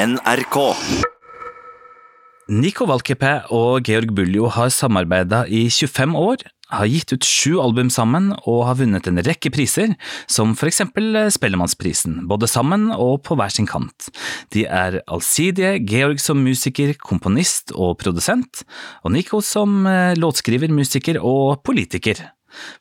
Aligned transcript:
NRK. 0.00 0.56
Nico 2.48 2.86
Valkeapää 2.88 3.50
og 3.52 3.84
Georg 3.84 4.14
Buljo 4.16 4.48
har 4.48 4.70
samarbeida 4.72 5.42
i 5.44 5.66
25 5.68 6.14
år, 6.16 6.44
har 6.70 6.88
gitt 6.88 7.12
ut 7.12 7.26
sju 7.26 7.58
album 7.60 7.90
sammen 7.92 8.30
og 8.48 8.62
har 8.68 8.78
vunnet 8.78 9.10
en 9.10 9.20
rekke 9.26 9.50
priser, 9.52 9.92
som 10.30 10.54
for 10.56 10.70
eksempel 10.70 11.18
Spellemannsprisen, 11.34 12.22
både 12.30 12.48
sammen 12.48 12.88
og 12.94 13.26
på 13.26 13.36
hver 13.36 13.52
sin 13.52 13.68
kant. 13.68 14.08
De 14.54 14.64
er 14.64 15.02
allsidige, 15.04 15.74
Georg 15.90 16.22
som 16.22 16.40
musiker, 16.40 16.94
komponist 16.96 17.74
og 17.74 17.98
produsent, 18.00 18.62
og 19.04 19.12
Nico 19.18 19.42
som 19.44 19.82
eh, 19.90 20.14
låtskriver, 20.16 20.72
musiker 20.72 21.20
og 21.20 21.60
politiker. 21.66 22.24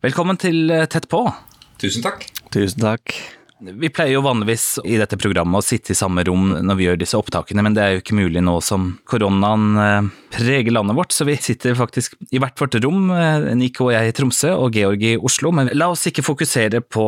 Velkommen 0.05 0.39
til 0.39 0.71
eh, 0.71 0.87
Tett 0.87 1.09
på. 1.11 1.25
Tusen 1.83 2.05
takk. 2.05 2.29
Tusen 2.53 2.85
takk. 2.85 3.17
Vi 3.59 3.89
pleier 3.91 4.13
jo 4.13 4.23
vanligvis 4.23 4.77
i 4.87 4.95
dette 4.99 5.17
programmet 5.19 5.59
å 5.59 5.65
sitte 5.65 5.91
i 5.91 5.97
samme 5.97 6.23
rom 6.23 6.53
når 6.63 6.77
vi 6.79 6.85
gjør 6.85 6.99
disse 7.01 7.19
opptakene, 7.19 7.63
men 7.65 7.75
det 7.75 7.83
er 7.83 7.95
jo 7.95 8.03
ikke 8.03 8.15
mulig 8.15 8.43
nå 8.45 8.53
som 8.63 8.93
koronaen 9.09 9.65
eh, 9.83 10.07
preger 10.37 10.71
landet 10.71 10.95
vårt, 10.95 11.11
så 11.11 11.27
vi 11.27 11.35
sitter 11.35 11.75
faktisk 11.75 12.15
i 12.31 12.39
hvert 12.39 12.55
vårt 12.61 12.77
rom, 12.85 13.09
eh, 13.11 13.49
Nico 13.59 13.89
og 13.89 13.95
jeg 13.97 14.13
i 14.13 14.15
Tromsø 14.15 14.53
og 14.55 14.79
Georg 14.79 15.03
i 15.03 15.17
Oslo. 15.19 15.51
Men 15.55 15.73
la 15.75 15.89
oss 15.91 16.07
ikke 16.07 16.23
fokusere 16.23 16.79
på 16.87 17.05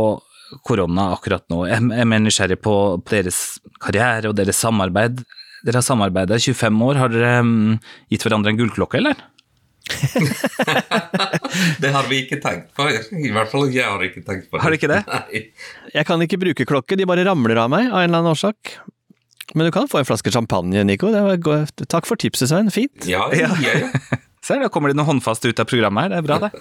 korona 0.68 1.14
akkurat 1.16 1.46
nå. 1.48 1.64
Jeg 1.70 1.80
er 1.80 2.10
mer 2.12 2.20
nysgjerrig 2.20 2.60
på 2.60 2.76
deres 3.08 3.62
karriere 3.80 4.34
og 4.34 4.36
deres 4.36 4.60
samarbeid. 4.60 5.24
Dere 5.64 5.80
har 5.80 5.86
samarbeidet 5.86 6.42
i 6.42 6.52
25 6.52 6.84
år. 6.90 7.00
Har 7.00 7.14
dere 7.14 7.36
mm, 7.46 7.80
gitt 8.12 8.26
hverandre 8.26 8.52
en 8.52 8.60
gullklokke, 8.60 9.00
eller? 9.00 9.24
Det 11.82 11.90
har 11.92 12.08
vi 12.10 12.22
ikke 12.24 12.40
tenkt 12.44 12.72
på. 12.78 12.86
I 12.88 13.32
hvert 13.34 13.52
fall 13.52 13.70
jeg 13.74 13.88
har 13.88 14.04
ikke 14.06 14.24
tenkt 14.26 14.50
på 14.50 14.58
det. 14.58 14.64
Har 14.64 14.70
du 14.74 14.78
ikke 14.78 14.90
det? 14.92 15.02
Nei. 15.10 15.42
Jeg 15.94 16.08
kan 16.08 16.24
ikke 16.24 16.40
bruke 16.42 16.68
klokke, 16.70 16.98
de 17.00 17.08
bare 17.10 17.26
ramler 17.28 17.58
av 17.64 17.72
meg 17.74 17.90
av 17.90 18.00
en 18.00 18.10
eller 18.10 18.22
annen 18.22 18.34
årsak. 18.34 18.76
Men 19.58 19.68
du 19.68 19.72
kan 19.76 19.90
få 19.92 20.00
en 20.00 20.08
flaske 20.08 20.32
champagne, 20.32 20.84
Nico. 20.88 21.12
Det 21.12 21.22
var 21.26 21.66
Takk 21.92 22.08
for 22.08 22.20
tipset, 22.20 22.50
Svein. 22.52 22.72
Fint. 22.72 23.08
Ja, 23.10 23.26
ja, 23.36 23.50
ja. 23.64 23.74
ja. 23.84 23.90
Se, 24.46 24.56
da 24.58 24.72
kommer 24.74 24.90
det 24.90 24.98
noe 24.98 25.06
håndfast 25.06 25.44
ut 25.46 25.60
av 25.62 25.68
programmet 25.70 26.08
her. 26.08 26.14
Det 26.14 26.20
er 26.22 26.26
bra, 26.26 26.38
det. 26.42 26.52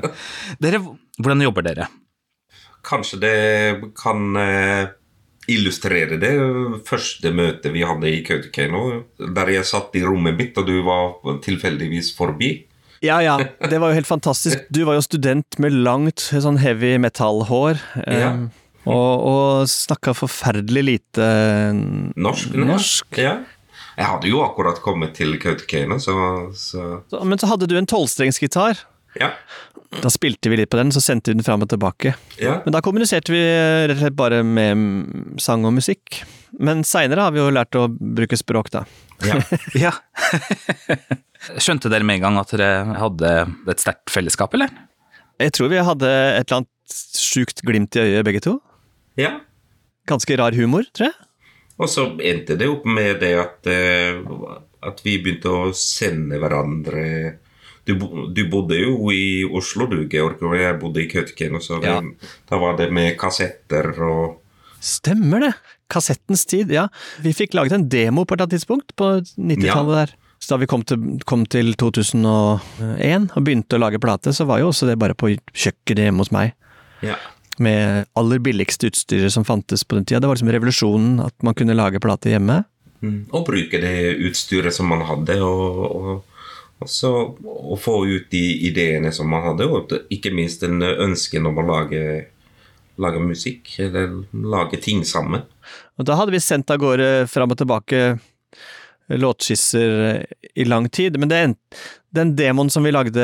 Dere, 0.64 0.78
hvordan 1.20 1.44
jobber 1.44 1.62
dere? 1.68 1.84
Kanskje 2.86 3.16
det 3.22 3.36
kan 4.00 4.18
eh, 4.40 4.84
illustrere 5.54 6.16
det 6.20 6.32
første 6.88 7.32
møtet 7.34 7.72
vi 7.74 7.82
hadde 7.86 8.08
i 8.10 8.22
Kautokeino, 8.26 9.02
der 9.18 9.50
jeg 9.56 9.64
satt 9.68 9.94
i 9.98 10.04
rommet 10.06 10.36
mitt, 10.38 10.58
og 10.60 10.66
du 10.70 10.78
var 10.86 11.14
tilfeldigvis 11.44 12.12
forbi. 12.16 12.52
Ja 13.02 13.18
ja, 13.24 13.38
det 13.64 13.78
var 13.80 13.90
jo 13.92 13.96
helt 13.96 14.06
fantastisk. 14.10 14.66
Du 14.70 14.82
var 14.84 14.98
jo 14.98 15.04
student 15.06 15.56
med 15.58 15.72
langt, 15.72 16.20
sånn 16.20 16.58
heavy 16.60 16.96
metallhår. 17.00 17.80
Ja. 18.06 18.32
eh, 18.34 18.48
Og, 18.88 19.24
og 19.28 19.66
snakka 19.68 20.14
forferdelig 20.16 20.82
lite 20.86 21.24
Norsk. 22.16 22.54
Norsk. 22.56 23.18
Ja. 23.20 23.34
Jeg 23.98 24.06
hadde 24.08 24.30
jo 24.30 24.38
akkurat 24.40 24.78
kommet 24.80 25.12
til 25.18 25.34
Kautokeino, 25.40 25.98
så, 26.00 26.14
så 26.56 27.02
Så- 27.10 27.24
Men 27.24 27.38
så 27.38 27.46
hadde 27.50 27.66
du 27.68 27.76
en 27.76 27.86
tolvstrengsgitar. 27.86 28.78
ja. 29.20 29.30
Da 29.90 30.10
spilte 30.12 30.50
vi 30.52 30.56
litt 30.60 30.70
på 30.70 30.78
den, 30.78 30.92
så 30.94 31.00
sendte 31.02 31.32
vi 31.32 31.38
den 31.40 31.44
fram 31.46 31.64
og 31.64 31.70
tilbake. 31.72 32.12
ja. 32.38 32.60
Men 32.64 32.74
da 32.76 32.80
kommuniserte 32.84 33.32
vi 33.34 33.40
rett 33.42 33.96
og 33.96 34.04
slett 34.04 34.18
bare 34.18 34.42
med 34.46 35.40
sang 35.42 35.64
og 35.66 35.74
musikk. 35.74 36.20
Men 36.62 36.84
seinere 36.86 37.24
har 37.26 37.34
vi 37.34 37.40
jo 37.42 37.48
lært 37.50 37.74
å 37.78 37.88
bruke 37.90 38.38
språk, 38.38 38.70
da. 38.74 38.84
ja. 39.26 39.40
Ja. 39.86 39.92
Skjønte 41.58 41.90
dere 41.90 42.04
med 42.06 42.20
en 42.20 42.26
gang 42.28 42.38
at 42.40 42.52
dere 42.54 42.70
hadde 43.00 43.32
et 43.72 43.82
sterkt 43.82 44.12
fellesskap, 44.12 44.54
eller? 44.54 44.70
Jeg 45.40 45.54
tror 45.56 45.70
vi 45.72 45.80
hadde 45.82 46.08
et 46.10 46.44
eller 46.50 46.60
annet 46.62 46.96
sjukt 47.16 47.62
glimt 47.66 47.96
i 47.96 48.02
øyet, 48.04 48.24
begge 48.28 48.42
to. 48.46 48.58
ja. 49.20 49.38
Ganske 50.08 50.34
rar 50.40 50.56
humor, 50.56 50.86
tror 50.96 51.10
jeg. 51.10 51.26
Og 51.80 51.88
så 51.92 52.06
endte 52.26 52.56
det 52.58 52.66
opp 52.68 52.86
med 52.88 53.20
det 53.22 53.34
at, 53.38 53.66
eh, 53.70 54.16
at 54.82 55.02
vi 55.04 55.18
begynte 55.22 55.52
å 55.52 55.68
sende 55.76 56.38
hverandre 56.40 57.02
du, 57.90 58.06
du 58.36 58.44
bodde 58.52 58.78
jo 58.78 59.10
i 59.14 59.42
Oslo, 59.46 59.86
du, 59.90 59.98
Georg, 60.10 60.40
og 60.46 60.56
jeg 60.58 60.78
bodde 60.80 61.02
i 61.02 61.08
Kautokeino, 61.10 61.60
så 61.64 61.80
det, 61.82 61.90
Ja. 61.90 62.00
da 62.50 62.60
var 62.62 62.78
det 62.78 62.90
med 62.94 63.18
kassetter 63.20 63.92
og 64.06 64.38
Stemmer 64.80 65.42
det! 65.44 65.52
Kassettens 65.92 66.46
tid, 66.48 66.70
ja. 66.72 66.86
Vi 67.20 67.34
fikk 67.36 67.52
laget 67.58 67.74
en 67.76 67.88
demo 67.92 68.22
på 68.24 68.32
et 68.32 68.38
eller 68.38 68.46
annet 68.46 68.54
tidspunkt 68.60 68.94
på 68.96 69.08
90-tallet 69.36 69.96
der. 69.98 70.14
Så 70.40 70.54
da 70.54 70.60
vi 70.62 70.68
kom 70.70 70.84
til, 70.88 71.18
kom 71.28 71.42
til 71.52 71.74
2001 71.76 73.26
og 73.36 73.44
begynte 73.44 73.76
å 73.76 73.82
lage 73.82 74.00
plate, 74.00 74.32
så 74.32 74.46
var 74.48 74.62
jo 74.62 74.70
også 74.70 74.88
det 74.88 74.96
bare 75.02 75.16
på 75.18 75.34
kjøkkenet 75.36 76.06
hjemme 76.08 76.24
hos 76.24 76.32
meg. 76.32 76.54
Ja. 77.04 77.18
Med 77.60 78.08
aller 78.16 78.40
billigste 78.40 78.88
utstyret 78.88 79.34
som 79.34 79.44
fantes 79.44 79.84
på 79.84 79.98
den 79.98 80.06
tida. 80.08 80.22
Det 80.22 80.30
var 80.30 80.38
liksom 80.38 80.52
revolusjonen 80.54 81.20
at 81.26 81.36
man 81.44 81.58
kunne 81.58 81.76
lage 81.76 82.00
plate 82.00 82.32
hjemme. 82.32 82.62
Mm. 83.04 83.26
Og 83.36 83.44
bruke 83.48 83.80
det 83.80 84.16
utstyret 84.30 84.72
som 84.76 84.88
man 84.92 85.04
hadde, 85.08 85.36
og, 85.44 85.84
og, 85.84 86.29
og 86.80 86.88
så 86.88 87.10
og 87.44 87.76
få 87.80 87.94
ut 88.08 88.30
de 88.32 88.42
ideene 88.70 89.12
som 89.12 89.28
man 89.30 89.44
hadde, 89.44 89.66
og 89.68 89.92
ikke 90.12 90.32
minst 90.34 90.64
en 90.66 90.80
ønsken 90.82 91.46
om 91.50 91.60
å 91.60 91.66
lage, 91.68 92.02
lage 93.00 93.20
musikk, 93.22 93.74
eller 93.84 94.22
lage 94.32 94.80
ting 94.80 95.04
sammen. 95.04 95.44
Og 96.00 96.08
da 96.08 96.16
hadde 96.16 96.32
vi 96.32 96.40
sendt 96.42 96.72
av 96.72 96.80
gårde 96.80 97.28
fram 97.28 97.52
og 97.52 97.60
tilbake 97.60 98.04
låtskisser 99.10 100.26
i 100.54 100.64
lang 100.64 100.88
tid, 100.88 101.18
men 101.18 101.30
det, 101.30 101.40
den 102.14 102.34
demoen 102.38 102.70
som 102.70 102.86
vi 102.86 102.92
lagde 102.94 103.22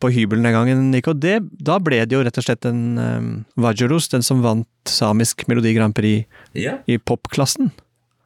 på 0.00 0.10
hybelen 0.12 0.46
den 0.46 0.56
gangen, 0.56 0.84
Nico, 0.92 1.12
det, 1.12 1.38
da 1.60 1.78
ble 1.82 2.02
det 2.08 2.16
jo 2.16 2.22
rett 2.24 2.40
og 2.40 2.46
slett 2.46 2.68
en 2.68 2.82
um, 2.98 3.28
Vajoros, 3.60 4.08
den 4.12 4.24
som 4.24 4.42
vant 4.44 4.68
samisk 4.88 5.46
Melodi 5.50 5.74
Grand 5.76 5.96
Prix 5.96 6.24
Ja. 6.56 6.78
i 6.88 6.96
popklassen. 6.98 7.70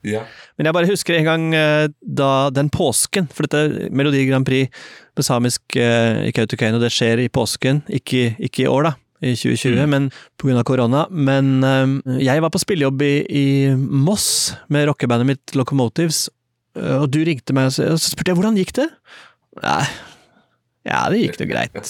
Ja. 0.07 0.23
Men 0.57 0.69
jeg 0.69 0.77
bare 0.77 0.89
husker 0.89 1.17
en 1.19 1.29
gang 1.29 1.47
eh, 1.57 1.87
da 2.01 2.33
den 2.55 2.71
påsken, 2.73 3.29
for 3.33 3.47
dette 3.47 3.91
Melodi 3.93 4.25
Grand 4.29 4.47
Prix 4.49 4.73
på 5.17 5.25
samisk 5.27 5.77
eh, 5.77 6.27
i 6.29 6.35
Kautokeino, 6.37 6.81
det 6.81 6.93
skjer 6.95 7.25
i 7.25 7.31
påsken, 7.33 7.83
ikke, 8.01 8.35
ikke 8.41 8.65
i 8.65 8.69
år 8.71 8.89
da, 8.89 8.95
i 9.21 9.35
2020, 9.37 9.83
men 9.93 10.09
på 10.41 10.49
grunn 10.49 10.61
av 10.61 10.67
korona. 10.69 11.07
Men 11.11 11.59
eh, 11.67 12.21
jeg 12.25 12.45
var 12.45 12.53
på 12.55 12.63
spillejobb 12.63 13.05
i, 13.05 13.15
i 13.29 13.47
Moss 13.77 14.31
med 14.73 14.89
rockebandet 14.89 15.35
mitt 15.35 15.59
Locomotives, 15.59 16.29
og 16.81 17.09
du 17.11 17.19
ringte 17.27 17.53
meg 17.53 17.67
og 17.67 17.75
så, 17.75 17.97
spurte 17.99 18.31
jeg 18.31 18.39
hvordan 18.39 18.57
gikk 18.61 18.71
det? 18.77 18.87
Nei, 19.59 19.83
ja, 20.87 21.01
det 21.11 21.19
gikk 21.19 21.41
nå 21.43 21.49
greit. 21.51 21.81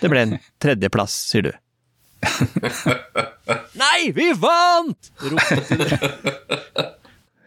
Det 0.00 0.08
ble 0.08 0.22
en 0.22 0.36
tredjeplass, 0.62 1.16
sier 1.32 1.50
du. 1.50 1.52
Nei, 3.82 4.12
vi 4.14 4.30
vant! 4.38 5.12
ropte 5.18 5.76
du. 5.82 6.90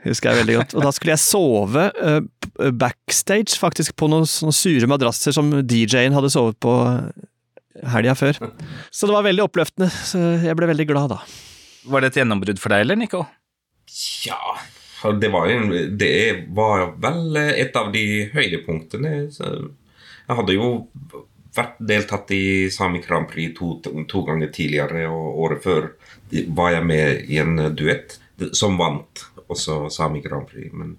Husker 0.05 0.31
jeg 0.31 0.43
veldig 0.43 0.57
godt. 0.59 0.75
Og 0.77 0.85
da 0.85 0.91
skulle 0.93 1.15
jeg 1.15 1.23
sove 1.23 1.85
uh, 1.97 2.69
backstage, 2.77 3.57
faktisk, 3.59 3.95
på 3.99 4.09
noen 4.11 4.27
sånne 4.29 4.55
sure 4.55 4.89
madrasser 4.89 5.35
som 5.35 5.49
DJ-en 5.65 6.15
hadde 6.17 6.31
sovet 6.33 6.59
på 6.61 6.75
helga 7.95 8.15
før. 8.15 8.39
Så 8.93 9.09
det 9.09 9.15
var 9.15 9.25
veldig 9.25 9.45
oppløftende. 9.47 9.89
Så 9.91 10.21
jeg 10.45 10.55
ble 10.57 10.69
veldig 10.71 10.87
glad 10.89 11.11
da. 11.15 11.19
Var 11.85 12.01
det 12.01 12.13
et 12.13 12.21
gjennombrudd 12.21 12.61
for 12.61 12.73
deg, 12.73 12.85
eller, 12.85 12.99
Nico? 12.99 13.25
Ja, 14.25 14.55
det 15.21 15.29
var, 15.33 15.49
jo, 15.51 15.81
det 15.99 16.47
var 16.55 16.87
vel 17.01 17.37
et 17.37 17.75
av 17.77 17.91
de 17.93 18.05
høydepunktene. 18.33 19.15
Jeg 19.29 20.37
hadde 20.39 20.55
jo 20.55 20.69
vært 21.55 21.77
deltatt 21.79 22.31
i 22.35 22.71
Sami 22.73 23.01
Grand 23.03 23.29
Prix 23.29 23.53
to, 23.57 23.75
to 24.09 24.23
ganger 24.27 24.51
tidligere, 24.55 25.05
og 25.11 25.39
året 25.45 25.63
før 25.63 25.91
var 26.57 26.73
jeg 26.75 26.87
med 26.89 27.29
i 27.31 27.39
en 27.43 27.59
duett 27.77 28.17
som 28.57 28.79
vant 28.79 29.27
også 29.51 29.85
Sami 29.93 30.21
Grand 30.23 30.47
Prix. 30.49 30.71
Men, 30.73 30.95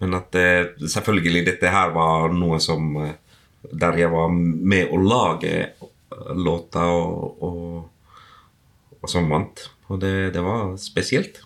men 0.00 0.16
at 0.18 0.30
det, 0.32 0.90
selvfølgelig 0.90 1.46
dette 1.48 1.72
her 1.72 1.92
var 1.96 2.32
noe 2.34 2.60
som 2.62 2.94
eh, 3.04 3.18
Der 3.60 3.98
jeg 4.00 4.08
var 4.08 4.30
med 4.32 4.88
å 4.88 4.96
lage 4.96 5.54
låta 5.70 5.90
låter 6.34 6.90
og, 6.90 7.42
og, 7.42 7.88
og 9.00 9.10
som 9.10 9.28
vant. 9.30 9.66
Og 9.90 10.00
det, 10.00 10.30
det 10.34 10.42
var 10.44 10.76
spesielt. 10.80 11.42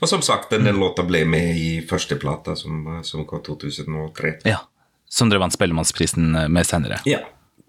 Og 0.00 0.08
som 0.08 0.22
sagt, 0.22 0.50
denne 0.52 0.72
låta 0.76 1.04
ble 1.06 1.24
med 1.24 1.56
i 1.56 1.68
første 1.88 2.18
plata, 2.20 2.56
som, 2.56 3.00
som 3.06 3.24
kom 3.26 3.42
2003. 3.42 4.42
Ja. 4.48 4.62
Som 5.12 5.30
dere 5.30 5.42
vant 5.42 5.54
Spellemannsprisen 5.54 6.32
med 6.52 6.66
senere. 6.68 7.00
Ja. 7.08 7.20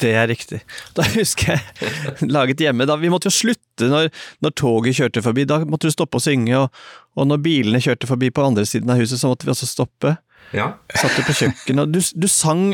Det 0.01 0.09
er 0.17 0.27
riktig. 0.27 0.59
Da 0.97 1.05
husker 1.13 1.53
jeg 1.53 2.29
laget 2.31 2.61
hjemme 2.63 2.87
da, 2.89 2.95
Vi 2.99 3.11
måtte 3.13 3.29
jo 3.29 3.35
slutte 3.35 3.89
når, 3.91 4.09
når 4.43 4.55
toget 4.57 4.97
kjørte 4.97 5.21
forbi. 5.25 5.45
Da 5.49 5.61
måtte 5.69 5.89
du 5.89 5.93
stoppe 5.93 6.19
å 6.19 6.23
synge, 6.23 6.57
og, 6.65 6.83
og 7.17 7.29
når 7.29 7.43
bilene 7.45 7.81
kjørte 7.83 8.09
forbi 8.09 8.31
på 8.33 8.45
andre 8.45 8.65
siden 8.69 8.89
av 8.89 9.01
huset, 9.01 9.21
så 9.21 9.31
måtte 9.31 9.47
vi 9.47 9.53
også 9.53 9.69
stoppe. 9.69 10.15
ja. 10.53 10.73
Satt 10.97 11.15
du 11.17 11.23
på 11.27 11.37
kjøkkenet, 11.43 11.85
og 11.85 11.93
du, 11.93 12.01
du 12.01 12.27
sang 12.31 12.73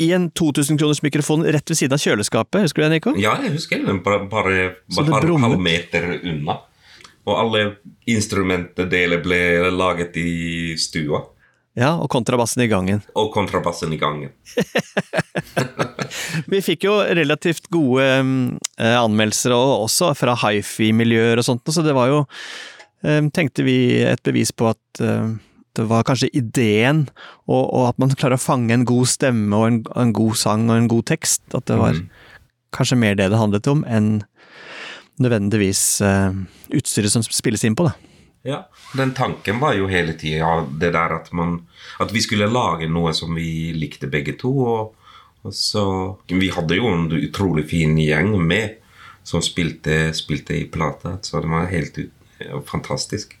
i 0.00 0.12
en 0.16 0.30
2000 0.30 0.78
kroners 0.80 1.02
mikrofon 1.04 1.42
rett 1.44 1.70
ved 1.70 1.76
siden 1.76 1.96
av 1.96 2.00
kjøleskapet. 2.00 2.62
Husker 2.64 2.82
du 2.82 2.86
det, 2.86 2.92
Nico? 2.94 3.14
Ja, 3.20 3.34
jeg 3.42 3.56
husker 3.58 3.82
den. 3.82 4.00
Bare, 4.06 4.24
bare, 4.30 4.70
bare 4.94 5.34
en 5.34 5.44
halv 5.44 5.60
meter 5.60 6.06
unna. 6.22 6.60
Og 7.28 7.34
alle 7.36 7.64
instrumentdeler 8.08 9.20
ble 9.22 9.40
laget 9.74 10.16
i 10.16 10.30
stua. 10.80 11.20
Ja, 11.78 11.92
og 12.02 12.08
kontrabassen 12.10 12.64
i 12.64 12.70
gangen. 12.70 13.02
Og 13.18 13.30
kontrabassen 13.34 13.92
i 13.94 13.98
gangen. 14.00 14.32
Vi 16.50 16.58
fikk 16.66 16.88
jo 16.88 16.96
relativt 17.06 17.68
gode 17.70 18.06
eh, 18.10 18.96
anmeldelser, 18.98 19.54
også 19.54 20.10
fra 20.18 20.34
hifi-miljøer 20.42 21.38
og 21.38 21.46
sånt, 21.46 21.70
så 21.70 21.84
det 21.86 21.94
var 21.94 22.10
jo, 22.10 22.24
eh, 23.06 23.22
tenkte 23.30 23.62
vi, 23.66 23.76
et 24.02 24.22
bevis 24.26 24.50
på 24.50 24.72
at, 24.72 24.82
eh, 25.04 25.30
det 25.78 25.86
var 25.86 26.02
kanskje 26.08 26.32
ideen, 26.34 27.04
og, 27.46 27.62
og, 27.62 27.86
at 27.92 28.02
man 28.02 28.18
klarer 28.18 28.34
å 28.40 28.42
fange 28.42 28.74
en 28.74 28.88
god 28.88 29.06
stemme 29.12 29.54
og 29.54 29.68
en, 29.68 29.80
en, 29.94 30.12
god 30.16 30.42
sang 30.42 30.66
og 30.72 30.74
en 30.74 30.90
god 30.90 31.06
tekst. 31.12 31.44
At 31.54 31.70
det 31.70 31.78
var 31.78 31.94
mm. 31.94 32.10
kanskje 32.74 32.98
mer 32.98 33.14
det 33.14 33.30
det 33.30 33.38
handlet 33.38 33.70
om, 33.70 33.86
enn 33.86 34.16
nødvendigvis 35.22 36.00
utstyret 36.74 37.12
som 37.12 37.22
spilles 37.22 37.62
inn 37.68 37.78
på. 37.78 37.86
da. 37.86 38.09
Ja, 38.42 38.62
den 38.96 39.12
tanken 39.12 39.58
var 39.60 39.74
jo 39.76 39.88
hele 39.90 40.14
tida 40.16 40.62
det 40.80 40.94
der 40.96 41.12
at 41.12 41.28
man 41.36 41.66
At 42.00 42.14
vi 42.14 42.22
skulle 42.24 42.48
lage 42.48 42.88
noe 42.88 43.12
som 43.12 43.34
vi 43.36 43.72
likte 43.76 44.08
begge 44.08 44.38
to. 44.40 44.54
og 44.64 44.96
og 45.42 45.54
så, 45.54 46.18
Vi 46.28 46.50
hadde 46.52 46.76
jo 46.76 46.88
en 46.88 47.06
utrolig 47.12 47.68
fin 47.70 47.96
gjeng 47.98 48.34
med 48.44 48.76
som 49.24 49.42
spilte, 49.44 50.12
spilte 50.16 50.56
i 50.56 50.64
plata, 50.68 51.18
så 51.22 51.40
det 51.40 51.48
var 51.48 51.68
helt 51.70 51.98
fantastisk. 52.66 53.36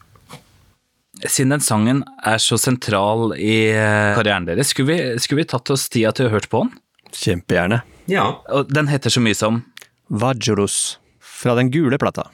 Siden 1.26 1.56
den 1.56 1.60
sangen 1.64 2.02
er 2.24 2.38
så 2.40 2.56
sentral 2.60 3.34
i 3.36 3.72
eh, 3.72 4.12
karrieren 4.16 4.46
deres, 4.48 4.70
skulle 4.72 4.92
vi, 4.92 5.18
skulle 5.20 5.42
vi 5.42 5.48
tatt 5.50 5.72
oss 5.72 5.88
tida 5.92 6.12
til 6.16 6.28
å 6.28 6.34
høre 6.36 6.48
på 6.52 6.62
den? 6.64 6.72
Kjempegjerne. 7.10 7.80
Ja. 8.08 8.28
Og 8.54 8.70
den 8.72 8.88
heter 8.88 9.12
så 9.12 9.20
mye 9.24 9.36
som 9.36 9.64
Vajurus, 10.08 10.99
fra 11.42 11.54
den 11.54 11.70
gule 11.70 11.98
plata. 11.98 12.28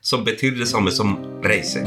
Som 0.00 0.24
betyr 0.24 0.58
det 0.58 0.66
samme 0.66 0.90
som 0.90 1.16
reise. 1.44 1.86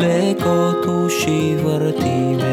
leko 0.00 1.64
vartime 1.64 2.46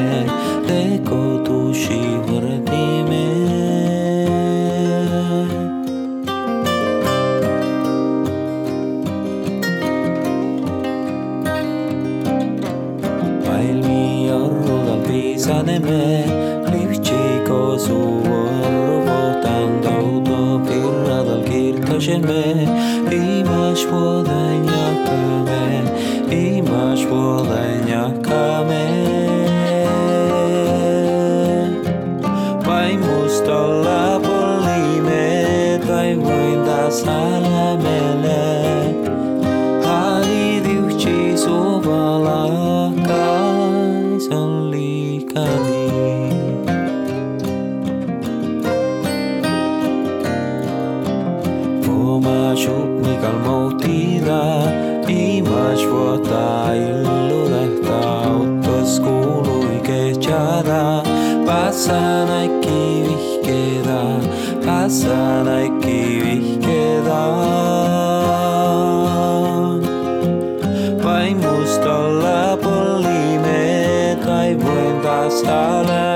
önleme 15.73 16.25
Livčí 16.71 17.41
kozu 17.47 18.21
rovotan 18.25 19.81
Dauto 19.81 20.61
pinnadal 20.65 21.41
kirtažeme 21.43 22.65
Imaš 23.09 23.85
vodenja 23.89 24.85
kame 25.05 25.65
Imaš 26.29 27.05
vodenja 27.09 28.09
kame. 28.21 28.85
Vai 32.65 32.97
mustolla 32.97 34.19
polime 34.21 35.79
Vai 35.87 36.15
voida 36.15 36.91
salamele 36.91 38.53
kali 45.33 45.89
Po 51.83 52.21
ni 53.01 53.13
kal 53.21 53.37
mautida 53.45 54.43
i 55.09 55.41
ma 55.41 55.65
shu 55.81 56.21
ta 56.29 56.47
ilu 56.77 57.41
skulu 58.93 59.57
i 59.75 59.79
ke 59.87 60.01
chada 60.25 61.01
pasana 61.47 62.41
ki 62.61 62.83
la 75.81 76.12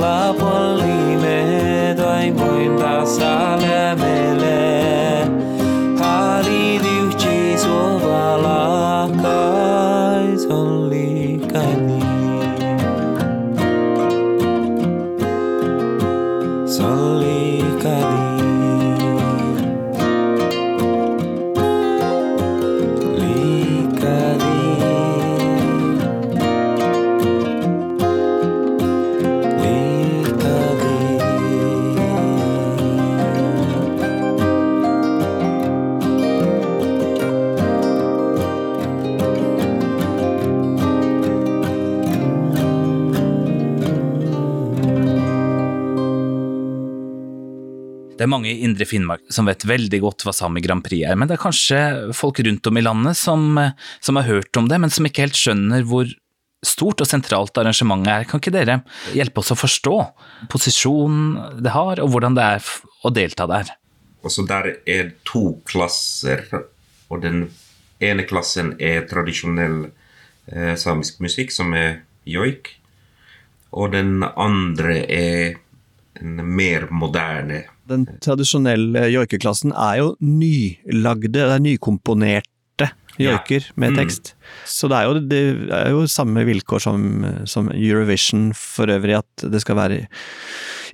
La 0.00 0.32
polline, 0.34 1.94
dai 1.94 2.30
muinta 2.30 3.04
saleme. 3.04 4.09
Er 48.30 48.36
mange 48.36 48.52
i 48.52 48.62
Indre 48.64 48.86
Finnmark 48.86 49.26
som 49.32 49.48
vet 49.50 49.66
veldig 49.66 50.00
godt 50.04 50.24
hva 50.24 50.34
Sami 50.36 50.62
Grand 50.62 50.84
Prix 50.86 51.02
er, 51.08 51.18
men 51.18 51.28
det 51.28 51.36
er 51.36 51.42
kanskje 51.42 51.80
folk 52.16 52.38
rundt 52.46 52.66
om 52.70 52.78
i 52.78 52.84
landet 52.84 53.18
som, 53.18 53.58
som 54.00 54.20
har 54.20 54.28
hørt 54.28 54.56
om 54.60 54.70
det, 54.70 54.78
men 54.80 54.92
som 54.92 55.06
ikke 55.06 55.26
helt 55.26 55.38
skjønner 55.38 55.86
hvor 55.88 56.08
stort 56.66 57.00
og 57.00 57.08
sentralt 57.08 57.56
arrangementet 57.58 58.12
er. 58.12 58.26
Kan 58.28 58.42
ikke 58.42 58.54
dere 58.54 58.80
hjelpe 59.16 59.42
oss 59.42 59.52
å 59.54 59.58
forstå 59.58 59.96
posisjonen 60.52 61.62
det 61.64 61.72
har, 61.74 62.02
og 62.02 62.12
hvordan 62.12 62.36
det 62.36 62.48
er 62.56 62.72
å 63.02 63.12
delta 63.14 63.48
der? 63.50 63.72
Altså 64.20 64.44
Der 64.48 64.74
er 64.84 65.14
to 65.24 65.56
klasser, 65.68 66.44
og 67.08 67.24
den 67.24 67.48
ene 68.04 68.26
klassen 68.28 68.74
er 68.80 69.06
tradisjonell 69.08 69.86
eh, 70.52 70.76
samisk 70.76 71.22
musikk, 71.24 71.52
som 71.52 71.72
er 71.76 72.02
joik. 72.28 72.76
Og 73.72 73.92
den 73.94 74.20
andre 74.28 75.00
er 75.08 75.58
en 76.20 76.40
mer 76.44 76.88
moderne 76.92 77.64
Den 77.90 78.06
tradisjonelle 78.22 79.08
joikeklassen 79.10 79.74
er 79.74 80.00
jo 80.00 80.14
nylagde, 80.22 81.32
det 81.34 81.46
er 81.46 81.62
nykomponerte 81.64 82.90
joiker 83.20 83.64
ja. 83.66 83.74
med 83.74 83.94
mm. 83.94 84.00
tekst. 84.00 84.32
Mm. 84.34 84.50
Så 84.72 84.90
det 84.90 84.98
er, 84.98 85.08
jo, 85.08 85.22
det 85.30 85.40
er, 85.76 85.88
jo, 85.92 86.04
samme 86.10 86.44
vilkår 86.48 86.84
som, 86.86 87.08
som, 87.50 87.70
Eurovision 87.74 88.50
for 88.56 88.90
øvrig, 88.92 89.18
at 89.20 89.50
det 89.52 89.62
skal 89.64 89.78
være 89.78 90.04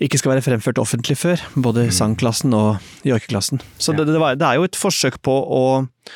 ikke 0.03 0.19
skal 0.21 0.35
være 0.35 0.45
fremført 0.45 0.81
offentlig 0.83 1.17
før. 1.17 1.41
Både 1.55 1.87
mm. 1.89 1.95
sangklassen 1.99 2.55
og 2.57 2.83
joikeklassen. 3.07 3.63
Så 3.79 3.95
ja. 3.95 4.01
det, 4.01 4.11
det, 4.13 4.21
var, 4.21 4.37
det, 4.37 4.49
er 4.49 4.61
jo 4.61 4.69
et 4.69 4.79
forsøk 4.79 5.21
på 5.25 5.37
å 5.37 5.65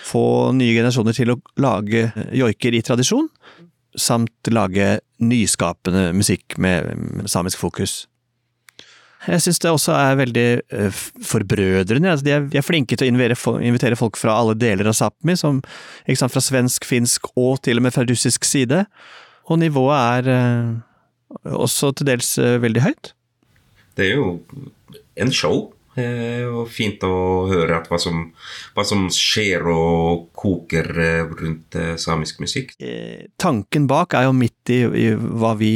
få 0.06 0.24
nye 0.56 0.74
generasjoner 0.76 1.16
til 1.16 1.34
å 1.34 1.40
lage 1.60 2.10
joiker 2.36 2.76
i 2.76 2.84
tradisjon, 2.84 3.30
samt 3.98 4.52
lage 4.52 4.98
nyskapende 5.20 6.10
musikk 6.16 6.58
med 6.62 7.26
samisk 7.30 7.60
fokus. 7.60 8.04
Jeg 9.28 9.42
syns 9.44 9.60
det 9.60 9.68
også 9.68 9.92
er 9.92 10.16
veldig 10.16 10.44
eh, 10.72 11.00
forbrødrende. 11.28 12.12
Altså, 12.14 12.24
de, 12.24 12.56
er, 12.56 12.64
flinke 12.64 12.96
til 12.96 13.10
å 13.10 13.56
invitere, 13.60 13.98
folk 13.98 14.16
fra 14.16 14.38
alle 14.40 14.56
deler 14.56 14.88
av 14.88 14.96
Sápmi, 14.96 15.36
som 15.36 15.60
fra 16.32 16.42
svensk, 16.44 16.86
finsk 16.88 17.28
og 17.34 17.60
til 17.66 17.80
og 17.80 17.84
med 17.84 17.96
fra 17.96 18.06
russisk 18.08 18.48
side. 18.48 18.86
Og 19.50 19.60
nivået 19.60 19.98
er 19.98 20.30
eh, 20.36 21.50
også 21.52 21.92
til 21.98 22.08
dels 22.08 22.32
eh, 22.40 22.56
veldig 22.62 22.86
høyt. 22.86 23.12
Det 23.98 24.08
er 24.08 24.16
jo 24.16 24.40
en 25.20 25.34
show. 25.34 25.68
Og 26.00 26.68
fint 26.70 27.02
å 27.04 27.16
høre 27.50 27.74
at 27.76 27.88
hva 27.90 27.98
som, 28.00 28.20
hva 28.72 28.84
som 28.86 29.02
skjer 29.12 29.66
og 29.68 30.30
koker 30.38 30.86
rundt 31.26 31.76
samisk 32.00 32.38
musikk. 32.40 32.70
Tanken 33.42 33.88
bak 33.90 34.14
er 34.16 34.28
jo 34.28 34.32
midt 34.38 34.72
i, 34.72 34.78
i 34.86 35.10
hva 35.12 35.50
vi 35.60 35.74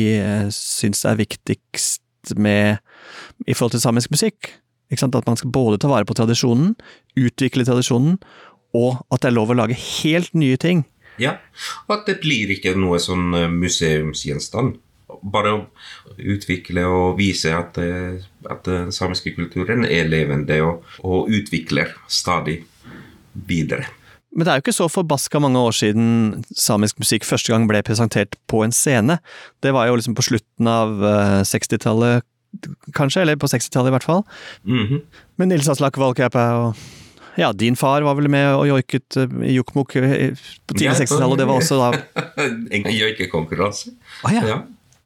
syns 0.54 1.02
er 1.10 1.18
viktigst 1.20 2.32
med 2.40 2.78
i 3.46 3.54
forhold 3.54 3.76
til 3.76 3.84
samisk 3.84 4.14
musikk. 4.14 4.54
At 4.94 5.26
man 5.26 5.38
skal 5.40 5.50
både 5.50 5.80
ta 5.82 5.88
vare 5.90 6.06
på 6.06 6.14
tradisjonen, 6.14 6.74
utvikle 7.18 7.64
tradisjonen, 7.66 8.18
og 8.74 9.00
at 9.10 9.22
det 9.22 9.30
er 9.30 9.38
lov 9.38 9.50
å 9.50 9.56
lage 9.58 9.78
helt 9.78 10.34
nye 10.38 10.58
ting. 10.60 10.84
Ja, 11.20 11.38
og 11.86 12.00
at 12.00 12.08
det 12.10 12.18
blir 12.24 12.50
ikke 12.54 12.74
noe 12.78 12.98
sånn 13.02 13.34
eh, 13.38 13.50
museumsgjenstand. 13.50 14.78
Bare 15.30 15.52
å 15.54 15.60
utvikle 16.18 16.86
og 16.90 17.18
vise 17.20 17.54
at, 17.54 17.78
eh, 17.78 18.22
at 18.50 18.64
den 18.66 18.90
samiske 18.94 19.34
kulturen 19.36 19.86
er 19.86 20.10
levende 20.10 20.58
og, 20.66 20.88
og 21.06 21.30
utvikler 21.32 21.94
stadig 22.10 22.62
videre. 23.46 23.86
Men 24.34 24.46
det 24.46 24.50
er 24.50 24.58
jo 24.58 24.64
ikke 24.64 24.74
så 24.74 24.90
forbaska 24.90 25.38
mange 25.38 25.60
år 25.62 25.74
siden 25.78 26.06
samisk 26.58 26.98
musikk 26.98 27.26
første 27.26 27.52
gang 27.52 27.68
ble 27.70 27.84
presentert 27.86 28.34
på 28.50 28.64
en 28.66 28.74
scene. 28.74 29.20
Det 29.62 29.70
var 29.74 29.86
jo 29.86 29.98
liksom 30.00 30.16
på 30.18 30.26
slutten 30.26 30.70
av 30.70 31.04
eh, 31.06 31.42
60-tallet, 31.46 32.26
kanskje, 32.96 33.22
eller 33.22 33.38
på 33.40 33.50
60-tallet 33.50 33.92
i 33.92 33.96
hvert 33.96 34.06
fall. 34.06 34.22
Mhm. 34.64 35.00
Men 35.38 35.50
Nils 35.50 35.68
Aslak 35.68 35.98
Valkeapää 36.00 36.52
og 36.60 36.76
ja, 37.36 37.52
din 37.52 37.74
far 37.76 38.04
var 38.06 38.14
vel 38.14 38.28
med 38.30 38.46
og 38.54 38.68
joiket 38.68 39.16
eh, 39.18 39.32
i 39.50 39.56
Jokkmokk 39.56 39.96
eh, 39.98 40.44
på 40.68 40.76
tidlig 40.76 40.86
Ja, 40.86 40.94
60-tallet, 41.00 41.32
og 41.32 41.40
det 41.40 41.48
var 41.50 41.58
også 41.58 41.78
da 41.80 41.88
En 42.78 42.86
joikekonkurranse. 42.94 43.90
Ah, 44.22 44.34
ja. 44.36 44.44
Ja. 44.46 44.60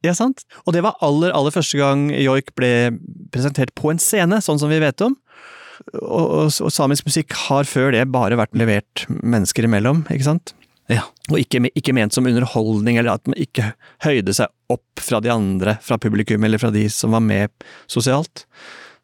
Ja, 0.04 0.12
sant? 0.14 0.44
Og 0.66 0.76
det 0.76 0.84
var 0.84 0.98
aller, 1.02 1.32
aller 1.34 1.50
første 1.50 1.78
gang 1.80 2.06
joik 2.12 2.52
ble 2.58 2.92
presentert 3.34 3.72
på 3.74 3.90
en 3.90 3.98
scene, 3.98 4.38
sånn 4.44 4.60
som 4.60 4.70
vi 4.70 4.78
vet 4.82 5.02
om. 5.02 5.16
Og, 6.02 6.26
og, 6.26 6.52
og 6.52 6.70
samisk 6.74 7.08
musikk 7.08 7.34
har 7.48 7.66
før 7.66 7.90
det 7.96 8.04
bare 8.12 8.38
vært 8.38 8.54
levert 8.58 9.06
mennesker 9.08 9.66
imellom, 9.66 10.04
ikke 10.12 10.28
sant? 10.28 10.54
Ja. 10.88 11.04
Og 11.28 11.40
ikke, 11.42 11.60
ikke 11.76 11.92
ment 11.96 12.16
som 12.16 12.26
underholdning, 12.28 12.96
eller 12.96 13.18
at 13.18 13.28
man 13.28 13.36
ikke 13.40 13.72
høyde 14.04 14.34
seg 14.36 14.52
opp 14.72 15.02
fra 15.04 15.20
de 15.24 15.32
andre, 15.32 15.76
fra 15.84 15.98
publikum, 16.00 16.44
eller 16.44 16.60
fra 16.60 16.72
de 16.74 16.86
som 16.92 17.12
var 17.16 17.24
med 17.24 17.52
sosialt. 17.90 18.46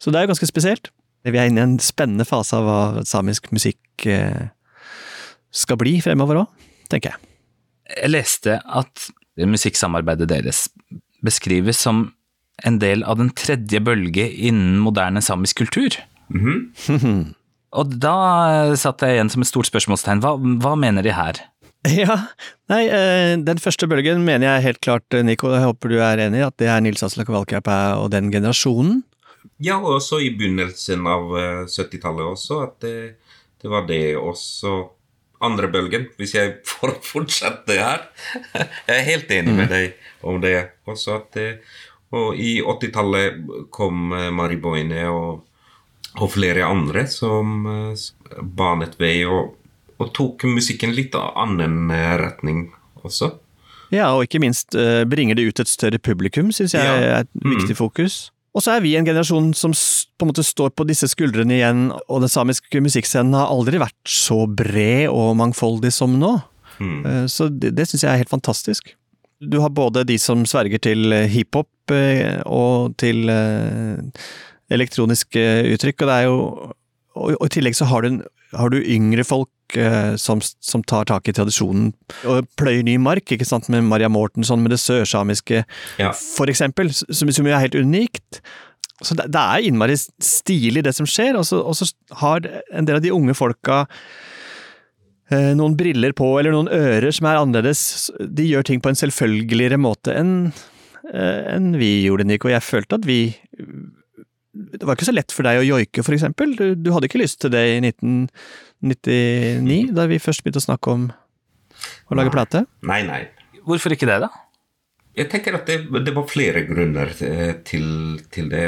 Så 0.00 0.12
det 0.12 0.20
er 0.20 0.26
jo 0.26 0.32
ganske 0.32 0.48
spesielt. 0.48 0.90
Vi 1.24 1.38
er 1.40 1.48
inne 1.48 1.62
i 1.62 1.68
en 1.68 1.78
spennende 1.80 2.26
fase 2.28 2.56
av 2.56 2.66
hva 2.68 3.04
samisk 3.08 3.48
musikk 3.54 4.08
eh, 4.08 4.48
skal 5.54 5.78
bli 5.80 5.96
fremover 6.04 6.42
òg, 6.42 6.66
tenker 6.92 7.14
jeg. 7.14 7.30
Jeg 8.02 8.12
leste 8.12 8.58
at 8.64 9.06
musikksamarbeidet 9.40 10.28
deres 10.30 10.66
beskrives 11.24 11.80
som 11.80 12.06
en 12.64 12.76
del 12.80 13.02
av 13.08 13.18
den 13.20 13.32
tredje 13.36 13.80
bølge 13.84 14.26
innen 14.30 14.76
moderne 14.84 15.22
samisk 15.24 15.64
kultur. 15.64 15.96
Og 17.74 17.96
da 17.98 18.16
satt 18.78 19.02
jeg 19.02 19.16
igjen 19.16 19.32
som 19.32 19.42
et 19.42 19.50
stort 19.50 19.66
spørsmålstegn. 19.66 20.20
Hva, 20.22 20.36
hva 20.62 20.74
mener 20.78 21.02
de 21.02 21.14
her? 21.16 21.40
Ja, 22.00 22.16
nei, 22.72 22.84
eh, 22.88 23.34
den 23.44 23.58
første 23.60 23.84
bølgen 23.90 24.22
mener 24.24 24.48
jeg 24.48 24.64
helt 24.64 24.80
klart, 24.84 25.04
eh, 25.12 25.24
Nico, 25.26 25.50
jeg 25.52 25.66
håper 25.66 25.92
du 25.92 25.98
er 26.00 26.22
enig 26.26 26.40
i, 26.40 26.46
at 26.46 26.56
det 26.60 26.70
er 26.72 26.80
Nils 26.80 27.04
Aslak 27.04 27.28
Valkeapää 27.28 27.98
og 28.00 28.08
den 28.14 28.30
generasjonen. 28.32 29.02
Ja, 29.60 29.76
og 29.76 29.98
også 29.98 30.22
i 30.24 30.32
begynnelsen 30.32 31.04
av 31.04 31.34
eh, 31.36 31.62
70-tallet 31.68 32.30
også, 32.30 32.62
at 32.64 32.78
det, 32.86 32.96
det 33.60 33.72
var 33.72 33.84
det 33.90 34.16
også 34.16 34.78
andre 35.44 35.68
bølgen, 35.68 36.08
hvis 36.16 36.32
jeg 36.38 36.56
får 36.72 36.96
fortsette 37.04 37.76
her. 37.76 38.08
Jeg 38.88 38.94
er 38.96 39.10
helt 39.10 39.36
enig 39.36 39.58
med 39.60 39.68
deg 39.68 39.98
om 40.24 40.40
det. 40.40 40.56
Også 40.88 41.18
at 41.20 41.36
og 42.14 42.38
i 42.38 42.58
80-tallet 42.62 43.66
kom 43.74 44.12
eh, 44.14 44.30
Mari 44.34 44.58
Boine 44.60 45.06
og, 45.10 45.44
og 46.20 46.32
flere 46.32 46.66
andre 46.68 47.06
som 47.10 47.66
eh, 47.70 48.06
banet 48.42 48.98
vei 49.00 49.16
og, 49.26 49.54
og 50.02 50.12
tok 50.16 50.44
musikken 50.50 50.94
litt 50.96 51.14
av 51.18 51.32
annen 51.44 51.90
eh, 51.94 52.14
retning 52.20 52.66
også. 53.04 53.32
Ja, 53.94 54.08
og 54.16 54.24
ikke 54.26 54.40
minst 54.42 54.74
eh, 54.74 55.04
bringer 55.06 55.36
det 55.38 55.44
ut 55.48 55.60
et 55.62 55.70
større 55.70 56.00
publikum, 56.02 56.50
syns 56.52 56.74
jeg 56.74 56.82
Ja. 56.84 56.94
er 56.94 57.20
et 57.24 57.30
viktig 57.44 57.76
fokus. 57.78 58.30
Og 58.54 58.62
så 58.62 58.76
er 58.76 58.80
vi 58.84 58.94
en 58.96 59.06
generasjon 59.06 59.52
som 59.54 59.72
på 59.74 60.22
en 60.26 60.30
måte 60.30 60.44
står 60.46 60.70
på 60.78 60.86
disse 60.86 61.08
skuldrene 61.10 61.56
igjen, 61.56 61.88
og 62.08 62.20
den 62.22 62.30
samiske 62.30 62.80
musikkscenen 62.82 63.34
har 63.34 63.50
aldri 63.50 63.80
vært 63.82 64.06
så 64.06 64.44
bred 64.46 65.08
og 65.10 65.34
mangfoldig 65.40 65.90
som 65.92 66.14
nå. 66.20 66.36
Mm. 66.78 67.26
Så 67.30 67.48
det, 67.50 67.72
det 67.74 67.88
syns 67.90 68.02
jeg 68.06 68.12
er 68.12 68.22
helt 68.22 68.30
fantastisk. 68.30 68.94
Du 69.42 69.58
har 69.60 69.70
både 69.74 70.04
de 70.06 70.16
som 70.22 70.44
sverger 70.46 70.78
til 70.82 71.12
eh, 71.12 71.26
hiphop 71.30 71.90
eh, 71.92 72.40
og 72.46 72.94
til 73.02 73.28
eh, 73.28 73.98
elektroniske 74.74 75.42
uttrykk, 75.74 76.02
og 76.02 76.08
det 76.10 76.14
er 76.16 76.26
jo 76.28 76.38
Og 77.14 77.36
og 77.38 77.46
i 77.46 77.52
tillegg 77.54 77.76
så 77.78 77.86
har 77.86 78.02
du, 78.02 78.08
en, 78.08 78.22
har 78.58 78.70
du 78.74 78.78
yngre 78.80 79.22
folk 79.26 79.76
eh, 79.78 80.16
som, 80.18 80.40
som 80.42 80.82
tar 80.82 81.06
tak 81.06 81.28
i 81.30 81.34
tradisjonen 81.36 81.92
og 82.26 82.48
pløyer 82.58 82.82
ny 82.86 82.96
mark, 82.98 83.30
ikke 83.30 83.46
sant, 83.46 83.68
med 83.70 83.84
Maria 83.86 84.08
Mortenson, 84.10 84.62
med 84.64 84.74
det 84.74 84.80
sørsamiske, 84.82 85.64
Ja. 86.02 86.10
for 86.12 86.50
eksempel, 86.50 86.90
som, 86.94 87.30
som 87.30 87.46
jo 87.46 87.54
er 87.54 87.62
helt 87.62 87.78
unikt. 87.78 88.40
Så 89.02 89.14
det, 89.18 89.28
det 89.34 89.40
er 89.40 89.64
innmari 89.68 89.94
stilig 89.98 90.82
det 90.86 90.94
som 90.94 91.06
skjer, 91.06 91.38
og 91.38 91.46
så, 91.46 91.58
og 91.62 91.74
så 91.78 91.88
har 92.20 92.46
en 92.72 92.86
del 92.86 92.98
av 92.98 93.02
de 93.06 93.10
unge 93.14 93.34
folka 93.38 93.84
eh, 95.30 95.52
noen 95.58 95.74
briller 95.78 96.14
på, 96.16 96.28
eller 96.40 96.54
noen 96.54 96.70
ører 96.74 97.10
som 97.14 97.26
er 97.30 97.40
annerledes. 97.40 98.10
De 98.20 98.46
gjør 98.50 98.66
ting 98.68 98.82
på 98.84 98.90
en 98.92 98.98
selvfølgeligere 98.98 99.78
måte 99.82 100.14
enn 100.18 100.34
eh, 101.12 101.42
enn 101.56 101.74
vi 101.78 101.92
gjorde, 102.08 102.26
Nico. 102.28 102.50
Jeg 102.52 102.62
følte 102.64 102.98
at 103.00 103.06
vi 103.08 103.18
Det 104.54 104.86
var 104.86 104.94
ikke 104.94 105.08
så 105.08 105.14
lett 105.14 105.32
for 105.34 105.42
deg 105.46 105.58
å 105.58 105.66
joike, 105.66 106.02
for 106.06 106.14
eksempel. 106.14 106.52
Du, 106.54 106.64
du 106.78 106.92
hadde 106.94 107.08
ikke 107.10 107.18
lyst 107.22 107.40
til 107.42 107.50
det 107.50 107.62
i 107.72 107.80
1999, 107.82 109.90
da 109.96 110.06
vi 110.10 110.20
først 110.22 110.44
begynte 110.44 110.62
å 110.62 110.66
snakke 110.68 110.94
om 110.94 111.08
å 111.10 112.18
lage 112.18 112.30
Nei. 112.30 112.36
plate? 112.36 112.62
Nei, 112.86 113.00
nei. 113.08 113.22
Hvorfor 113.64 113.94
ikke 113.96 114.06
det, 114.10 114.20
da? 114.26 114.30
Jeg 115.14 115.30
tenker 115.32 115.56
at 115.58 115.66
det, 115.70 115.78
det 116.06 116.14
var 116.14 116.26
flere 116.30 116.64
grunner 116.68 117.10
eh, 117.22 117.52
til, 117.66 117.86
til 118.34 118.48
det. 118.52 118.64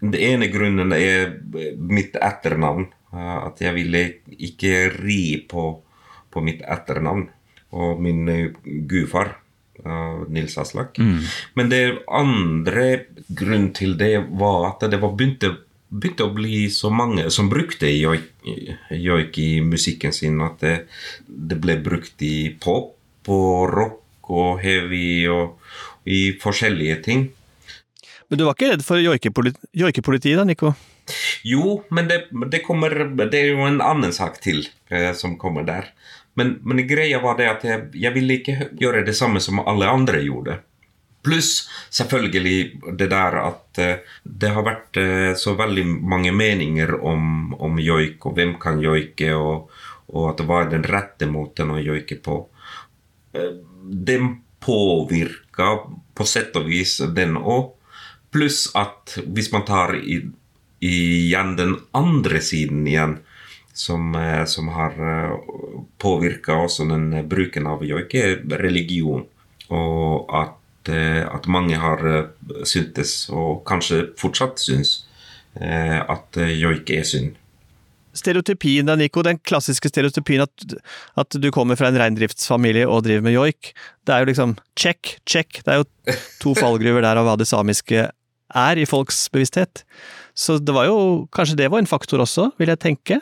Den 0.00 0.16
ene 0.18 0.48
grunnen 0.50 0.94
er 0.96 1.36
mitt 1.78 2.16
etternavn. 2.18 2.88
eh, 3.14 3.36
At 3.46 3.62
jeg 3.62 3.74
ville 3.78 4.02
ikke 4.38 4.74
ri 4.96 5.20
på, 5.50 5.68
på 6.30 6.42
mitt 6.46 6.62
etternavn. 6.66 7.28
Og 7.78 8.02
min 8.02 8.26
eh, 8.28 8.50
gudfar, 8.90 9.36
eh, 9.84 10.20
Nils 10.28 10.58
Aslak. 10.60 10.98
Men 11.54 11.72
det 11.72 11.82
andre 12.06 12.86
grunnen 13.28 13.72
til 13.76 13.96
det 14.00 14.14
var 14.40 14.72
at 14.72 14.86
det 14.90 15.00
var 15.02 15.14
begynte, 15.16 15.54
begynte 15.90 16.28
å 16.28 16.34
bli 16.34 16.68
så 16.70 16.90
mange 16.94 17.28
som 17.34 17.50
brukte 17.50 17.90
joik, 17.90 19.38
i 19.38 19.50
musikken 19.64 20.12
sin, 20.14 20.40
at 20.44 20.62
det, 20.62 20.76
det 21.26 21.58
ble 21.60 21.80
brukt 21.82 22.22
i 22.22 22.50
pop 22.60 22.96
og 23.30 23.70
rock 23.70 24.30
og 24.30 24.62
heavy 24.62 25.26
og 25.30 25.58
i 26.08 26.30
forskjellige 26.40 27.02
ting. 27.04 27.28
Men 28.30 28.38
du 28.38 28.46
var 28.46 28.54
ikke 28.54 28.70
redd 28.70 28.86
for 28.86 29.02
joikepoliti, 29.02 29.58
joikepolitiet 29.74 30.38
da, 30.38 30.46
Nico? 30.46 30.70
Jo, 31.42 31.80
men 31.90 32.06
det, 32.06 32.20
det 32.52 32.60
kommer 32.62 32.92
Det 33.18 33.34
er 33.34 33.48
jo 33.54 33.64
en 33.66 33.80
annen 33.82 34.12
sak 34.14 34.38
til 34.44 34.62
eh, 34.90 35.10
som 35.18 35.34
kommer 35.40 35.66
der. 35.66 35.90
Men, 36.38 36.58
men 36.62 36.86
greia 36.86 37.20
var 37.22 37.38
det 37.38 37.48
at 37.50 37.64
jeg, 37.66 37.86
jeg 37.94 38.14
ville 38.14 38.38
ikke 38.38 38.70
gjøre 38.78 39.04
det 39.06 39.16
samme 39.18 39.42
som 39.42 39.62
alle 39.64 39.88
andre 39.90 40.22
gjorde. 40.24 40.60
Pluss 41.22 41.68
selvfølgelig 41.92 42.94
det 42.96 43.10
der 43.12 43.36
at 43.42 43.80
eh, 43.82 44.04
det 44.24 44.52
har 44.54 44.64
vært 44.64 45.00
eh, 45.00 45.32
så 45.36 45.52
veldig 45.58 45.84
mange 45.86 46.32
meninger 46.32 46.94
om, 46.96 47.52
om 47.60 47.80
joik, 47.82 48.24
og 48.26 48.38
hvem 48.38 48.54
kan 48.62 48.80
joike, 48.80 49.34
og, 49.36 49.68
og 50.14 50.30
at 50.30 50.40
det 50.40 50.46
var 50.48 50.70
den 50.70 50.86
rette 50.88 51.28
måten 51.28 51.74
å 51.74 51.82
joike 51.82 52.20
på. 52.24 52.38
Det 53.32 53.50
Den 53.82 54.32
påvirka 54.60 55.68
på 56.14 56.24
sett 56.28 56.56
og 56.56 56.68
vis 56.68 56.98
den 57.16 57.36
òg. 57.38 57.72
Pluss 58.30 58.68
at 58.78 59.16
hvis 59.26 59.50
man 59.52 59.64
tar 59.66 59.96
i, 59.96 60.20
igjen 60.84 61.56
den 61.58 61.76
andre 61.96 62.40
siden 62.44 62.86
igjen, 62.86 63.18
som, 63.72 64.14
eh, 64.14 64.44
som 64.44 64.68
har 64.68 64.96
påvirka 65.98 66.56
også 66.64 66.88
den 66.90 67.12
eh, 67.12 67.26
bruken 67.26 67.68
av 67.70 67.84
joik, 67.86 68.14
er 68.14 68.40
religion. 68.62 69.26
Og 69.70 70.30
at, 70.34 70.90
eh, 70.92 71.22
at 71.26 71.46
mange 71.46 71.78
har 71.80 72.02
eh, 72.08 72.64
syntes, 72.66 73.28
og 73.30 73.62
kanskje 73.68 74.08
fortsatt 74.20 74.60
syns, 74.62 75.04
eh, 75.60 76.00
at 76.00 76.40
eh, 76.40 76.56
joik 76.58 76.90
er 76.94 77.06
synd. 77.06 77.36
Stereotypien 78.16 78.88
da, 78.88 78.96
Nico, 78.98 79.22
den 79.22 79.38
klassiske 79.38 79.86
stereotypien 79.92 80.42
at, 80.42 80.64
at 81.20 81.36
du 81.38 81.46
kommer 81.54 81.78
fra 81.78 81.92
en 81.92 81.98
reindriftsfamilie 82.00 82.88
og 82.90 83.04
driver 83.06 83.22
med 83.22 83.36
joik, 83.36 83.70
det 84.02 84.14
er 84.14 84.24
jo 84.24 84.30
liksom 84.32 84.56
check, 84.74 85.20
check. 85.30 85.60
Det 85.62 85.70
er 85.70 85.84
jo 85.84 86.16
to 86.42 86.56
fallgruver 86.58 87.06
der 87.06 87.20
av 87.20 87.28
hva 87.28 87.36
det 87.38 87.46
samiske 87.46 88.08
er 88.10 88.80
i 88.82 88.88
folks 88.88 89.28
bevissthet. 89.30 89.84
Så 90.34 90.58
det 90.58 90.74
var 90.74 90.88
jo 90.88 91.28
Kanskje 91.30 91.60
det 91.60 91.70
var 91.70 91.78
en 91.78 91.90
faktor 91.90 92.22
også, 92.24 92.50
vil 92.58 92.72
jeg 92.72 92.82
tenke. 92.82 93.20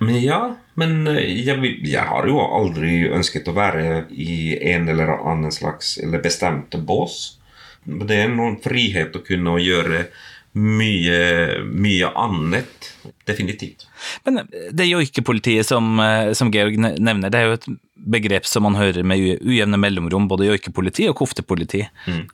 Men 0.00 0.16
ja, 0.22 0.40
men 0.80 1.06
eh, 1.12 1.28
jeg, 1.44 1.60
jeg 1.84 2.04
har 2.08 2.28
jo 2.28 2.40
aldri 2.40 3.04
ønsket 3.12 3.50
å 3.50 3.56
være 3.56 4.06
i 4.10 4.56
en 4.72 4.88
eller 4.88 5.12
annen 5.18 5.52
slags 5.52 5.98
eller 6.00 6.22
bestemte 6.24 6.80
bås. 6.80 7.36
Det 7.84 8.16
er 8.24 8.32
noen 8.32 8.58
frihet 8.64 9.16
å 9.16 9.24
kunne 9.24 9.58
gjøre 9.60 10.06
mye, 10.52 11.60
mye 11.62 12.10
annet. 12.18 12.90
Definitivt. 13.28 13.86
Men 14.26 14.42
det 14.74 14.88
joikepolitiet 14.88 15.68
som, 15.68 16.00
eh, 16.00 16.32
som 16.32 16.50
Georg 16.50 16.78
nevner, 16.78 17.30
det 17.30 17.38
er 17.38 17.46
jo 17.46 17.58
et 17.58 17.68
begrep 17.94 18.46
som 18.48 18.64
man 18.64 18.74
hører 18.74 19.04
med 19.04 19.20
ujevne 19.44 19.78
mellomrom, 19.78 20.26
både 20.28 20.48
joikepoliti 20.48 21.06
og 21.10 21.18
koftepoliti. 21.20 21.82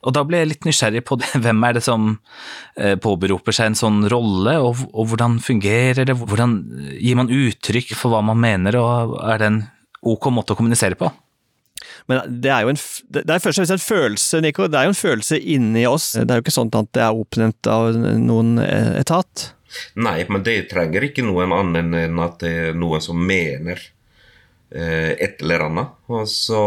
Og 0.02 0.14
da 0.14 0.22
ble 0.24 0.40
jeg 0.40 0.50
litt 0.52 0.68
nysgjerrig 0.68 1.04
på 1.04 1.18
det. 1.20 1.28
hvem 1.44 1.64
er 1.68 1.76
det 1.76 1.84
som 1.84 2.08
eh, 2.78 2.96
påberoper 2.96 3.52
seg 3.56 3.72
en 3.72 3.78
sånn 3.78 4.00
rolle, 4.12 4.56
og, 4.62 4.86
og 4.92 5.12
hvordan 5.12 5.40
fungerer 5.42 6.08
det? 6.08 6.16
Hvordan 6.16 6.58
gir 6.96 7.18
man 7.18 7.32
uttrykk 7.32 7.94
for 7.98 8.14
hva 8.14 8.24
man 8.24 8.40
mener, 8.40 8.78
og 8.80 9.18
er 9.26 9.42
det 9.42 9.52
en 9.52 9.62
ok 10.06 10.30
måte 10.32 10.54
å 10.54 10.58
kommunisere 10.58 10.98
på? 10.98 11.10
Men 12.10 12.40
det 12.42 12.52
er 12.52 12.64
jo 12.64 12.72
en, 12.72 12.80
det 13.12 13.26
er 13.26 13.42
først 13.42 13.58
og 13.58 13.62
fremst 13.62 13.74
en 13.76 13.84
følelse, 13.84 14.40
Nico. 14.44 14.68
Det 14.70 14.78
er 14.78 14.88
jo 14.88 14.94
en 14.94 14.98
følelse 14.98 15.40
inni 15.40 15.84
oss. 15.88 16.12
Det 16.16 16.30
er 16.30 16.40
jo 16.40 16.46
ikke 16.46 16.54
sånn 16.54 16.72
at 16.78 16.90
det 16.96 17.04
er 17.04 17.20
oppnevnt 17.20 17.70
av 17.70 17.92
noen 17.96 18.56
eh, 18.62 18.94
etat. 19.00 19.50
Nei, 19.98 20.20
men 20.30 20.44
det 20.46 20.68
trenger 20.70 21.08
ikke 21.08 21.24
noen 21.26 21.54
annen 21.54 21.94
enn 21.98 22.20
at 22.22 22.40
det 22.42 22.52
er 22.68 22.76
noen 22.78 23.02
som 23.04 23.18
mener 23.18 23.80
eh, 24.70 25.12
et 25.12 25.42
eller 25.42 25.66
annet. 25.68 25.96
Altså, 26.08 26.60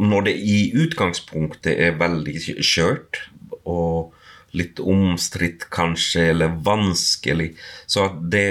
når 0.00 0.28
det 0.28 0.36
i 0.38 0.60
utgangspunktet 0.84 1.74
er 1.74 1.98
veldig 2.00 2.38
skjørt 2.64 3.22
og 3.68 4.14
litt 4.56 4.80
omstridt 4.80 5.66
kanskje, 5.74 6.30
eller 6.32 6.54
vanskelig, 6.64 7.50
så 7.86 8.08
det, 8.32 8.46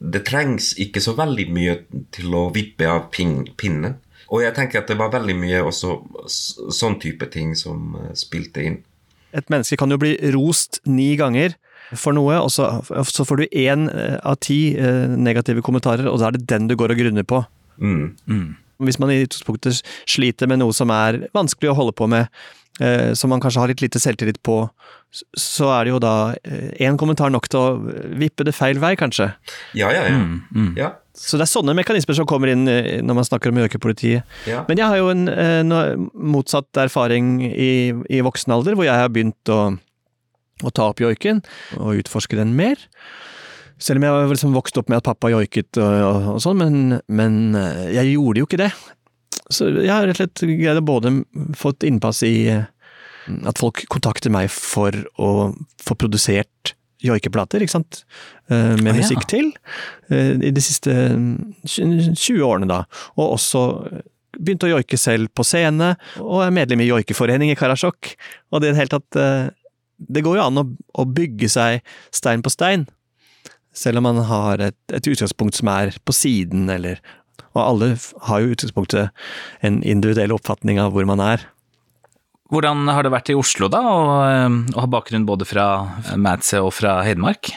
det 0.00 0.24
trengs 0.28 0.72
ikke 0.80 1.02
så 1.04 1.12
veldig 1.18 1.48
mye 1.52 1.76
til 2.14 2.32
å 2.38 2.46
vippe 2.54 2.88
av 2.88 3.10
pinnen. 3.12 3.98
Og 4.32 4.40
jeg 4.40 4.56
tenker 4.56 4.80
at 4.80 4.88
det 4.88 4.96
var 5.00 5.12
veldig 5.12 5.36
mye 5.36 5.60
også 5.68 5.98
sånn 6.72 6.96
type 7.02 7.28
ting 7.32 7.52
som 7.58 7.98
eh, 8.00 8.14
spilte 8.16 8.64
inn. 8.64 8.80
Et 9.36 9.52
menneske 9.52 9.78
kan 9.80 9.92
jo 9.92 10.00
bli 10.00 10.14
rost 10.34 10.80
ni 10.88 11.12
ganger 11.20 11.56
for 11.98 12.16
noe, 12.16 12.38
og 12.40 12.50
så, 12.52 12.68
så 13.08 13.26
får 13.28 13.42
du 13.42 13.58
én 13.64 13.86
eh, 13.90 14.16
av 14.24 14.38
ti 14.44 14.74
eh, 14.78 15.12
negative 15.12 15.64
kommentarer, 15.64 16.08
og 16.08 16.20
da 16.20 16.30
er 16.30 16.38
det 16.38 16.48
den 16.50 16.70
du 16.70 16.76
går 16.78 16.94
og 16.94 17.02
grunner 17.02 17.26
på. 17.28 17.42
Mm. 17.82 18.54
Hvis 18.82 18.98
man 19.02 19.12
i 19.12 19.22
utgangspunktet 19.24 19.82
sliter 20.10 20.50
med 20.50 20.62
noe 20.62 20.74
som 20.76 20.92
er 20.94 21.24
vanskelig 21.36 21.72
å 21.72 21.76
holde 21.78 21.96
på 21.98 22.08
med, 22.10 22.32
eh, 22.80 23.12
som 23.18 23.32
man 23.32 23.42
kanskje 23.42 23.64
har 23.64 23.72
litt 23.72 23.84
lite 23.84 24.00
selvtillit 24.02 24.40
på, 24.46 24.64
så 25.36 25.68
er 25.74 25.84
det 25.84 25.92
jo 25.92 26.00
da 26.00 26.14
én 26.80 26.96
kommentar 27.00 27.32
nok 27.32 27.50
til 27.52 27.60
å 27.60 27.96
vippe 28.16 28.46
det 28.48 28.54
feil 28.56 28.80
vei, 28.80 28.94
kanskje. 28.96 29.28
Ja, 29.76 29.92
ja, 29.92 30.06
ja. 30.08 30.16
Mm, 30.16 30.72
ja. 30.78 30.94
Så 31.14 31.36
det 31.36 31.44
er 31.44 31.50
sånne 31.52 31.74
mekanismer 31.76 32.16
som 32.16 32.26
kommer 32.28 32.48
inn 32.52 32.64
eh, 32.72 33.02
når 33.04 33.18
man 33.18 33.26
snakker 33.28 33.52
om 33.52 33.58
joikepolitiet. 33.60 34.22
ja. 34.48 34.62
Men 34.68 34.80
jeg 34.80 34.88
har 34.88 34.96
jo 35.00 35.10
en 35.12 35.26
eh, 35.28 35.58
no- 35.66 36.08
motsatt 36.16 36.80
erfaring 36.80 37.34
i, 37.50 37.72
i 38.08 38.22
voksen 38.24 38.54
alder, 38.54 38.74
hvor 38.78 38.88
jeg 38.88 38.96
har 38.96 39.12
begynt 39.12 39.52
å, 39.52 39.58
å 40.64 40.72
ta 40.72 40.88
opp 40.88 41.02
joiken 41.04 41.42
og 41.76 42.00
utforske 42.00 42.38
den 42.40 42.54
mer. 42.56 42.80
Selv 43.82 43.98
om 43.98 44.04
jeg 44.06 44.14
var 44.14 44.30
liksom 44.30 44.56
vokst 44.56 44.76
opp 44.78 44.88
med 44.88 45.00
at 45.02 45.08
pappa 45.10 45.28
joiket 45.34 45.76
og, 45.82 45.94
og, 46.06 46.26
og 46.36 46.42
sånn, 46.44 46.60
men, 46.62 47.00
men 47.12 47.38
eh, 47.60 47.88
jeg 47.98 48.14
gjorde 48.14 48.40
jo 48.44 48.48
ikke 48.48 48.62
det. 48.64 48.72
Så 49.52 49.68
jeg 49.74 49.90
har 49.92 50.06
rett 50.08 50.16
og 50.16 50.22
slett 50.22 50.44
greid 50.62 50.78
å 50.80 50.84
både 50.86 51.12
fått 51.58 51.84
innpass 51.84 52.22
i 52.24 52.34
eh, 52.52 52.64
at 53.46 53.60
folk 53.60 53.84
kontakter 53.92 54.32
meg 54.32 54.48
for 54.54 54.96
å 55.20 55.52
få 55.82 55.94
produsert 55.98 56.72
joikeplater, 57.04 57.64
ikke 57.64 57.76
sant, 57.78 58.02
Eh, 58.52 58.76
med 58.82 58.90
ja. 58.90 58.96
musikk 58.98 59.26
til, 59.30 59.52
eh, 60.10 60.34
i 60.42 60.50
de 60.52 60.62
siste 60.64 60.92
mm, 60.92 61.54
20 61.64 62.42
årene 62.44 62.68
da, 62.68 62.82
og 63.16 63.36
også 63.36 63.62
begynte 64.32 64.66
å 64.66 64.72
joike 64.74 64.98
selv 64.98 65.30
på 65.36 65.44
scene, 65.46 65.92
og 66.20 66.42
er 66.44 66.54
medlem 66.54 66.82
i 66.82 66.88
joikeforening 66.88 67.52
i 67.52 67.58
Karasjok, 67.58 68.14
og 68.50 68.60
det 68.60 68.68
er 68.68 68.72
i 68.72 68.74
det 68.74 68.80
hele 68.82 68.94
tatt, 68.96 69.20
eh, 69.20 69.46
det 70.02 70.24
går 70.26 70.40
jo 70.40 70.48
an 70.48 70.62
å 70.98 71.06
bygge 71.06 71.48
seg 71.52 71.94
stein 72.10 72.42
på 72.42 72.52
stein, 72.52 72.88
selv 73.72 74.02
om 74.02 74.08
man 74.10 74.20
har 74.28 74.60
et, 74.60 74.78
et 74.92 75.08
utgangspunkt 75.08 75.56
som 75.56 75.70
er 75.72 75.94
på 76.04 76.16
siden, 76.16 76.68
eller 76.72 77.00
og 77.52 77.60
alle 77.60 77.86
har 78.28 78.40
jo 78.40 78.54
utgangspunktet 78.54 79.10
en 79.60 79.82
individuell 79.84 80.32
oppfatning 80.32 80.78
av 80.80 80.94
hvor 80.94 81.04
man 81.08 81.20
er. 81.20 81.42
Hvordan 82.52 82.84
har 82.92 83.06
det 83.06 83.12
vært 83.14 83.32
i 83.32 83.36
Oslo, 83.38 83.70
da, 83.72 83.80
å, 83.80 84.04
eh, 84.28 84.76
ha 84.76 84.86
bakgrunn 84.92 85.24
både 85.28 85.46
fra 85.48 85.66
Madse 86.20 86.60
og 86.60 86.72
fra 86.76 86.98
Hedmark? 87.06 87.54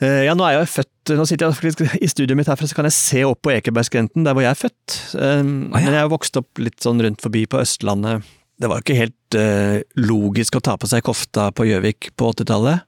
Eh, 0.00 0.24
Ja, 0.28 0.34
nå 0.38 0.46
er 0.46 0.54
jeg 0.54 0.62
jo 0.62 0.72
født 0.76 1.14
Nå 1.18 1.24
sitter 1.26 1.48
jeg 1.48 1.56
faktisk 1.56 2.02
i 2.04 2.08
studioet 2.10 2.36
mitt 2.36 2.46
herfra, 2.50 2.68
så 2.68 2.76
kan 2.76 2.84
jeg 2.86 2.92
se 2.94 3.22
opp 3.24 3.40
på 3.42 3.50
Ekebergskrenten, 3.54 4.26
der 4.26 4.34
hvor 4.36 4.44
jeg 4.44 4.52
er 4.52 4.60
født. 4.60 4.96
Men 5.16 5.86
jeg 5.88 6.02
jo 6.04 6.10
vokst 6.12 6.36
opp 6.36 6.60
litt 6.60 6.84
sånn 6.84 7.00
rundt 7.00 7.22
forbi 7.24 7.46
på 7.48 7.62
Østlandet. 7.62 8.26
Det 8.60 8.68
var 8.68 8.80
jo 8.80 8.84
ikke 8.84 8.98
helt 8.98 9.38
eh, 9.38 9.78
logisk 9.96 10.58
å 10.58 10.60
ta 10.60 10.74
på 10.76 10.90
seg 10.90 11.06
kofta 11.06 11.48
på 11.56 11.64
Gjøvik 11.64 12.10
på 12.18 12.28
80-tallet. 12.34 12.84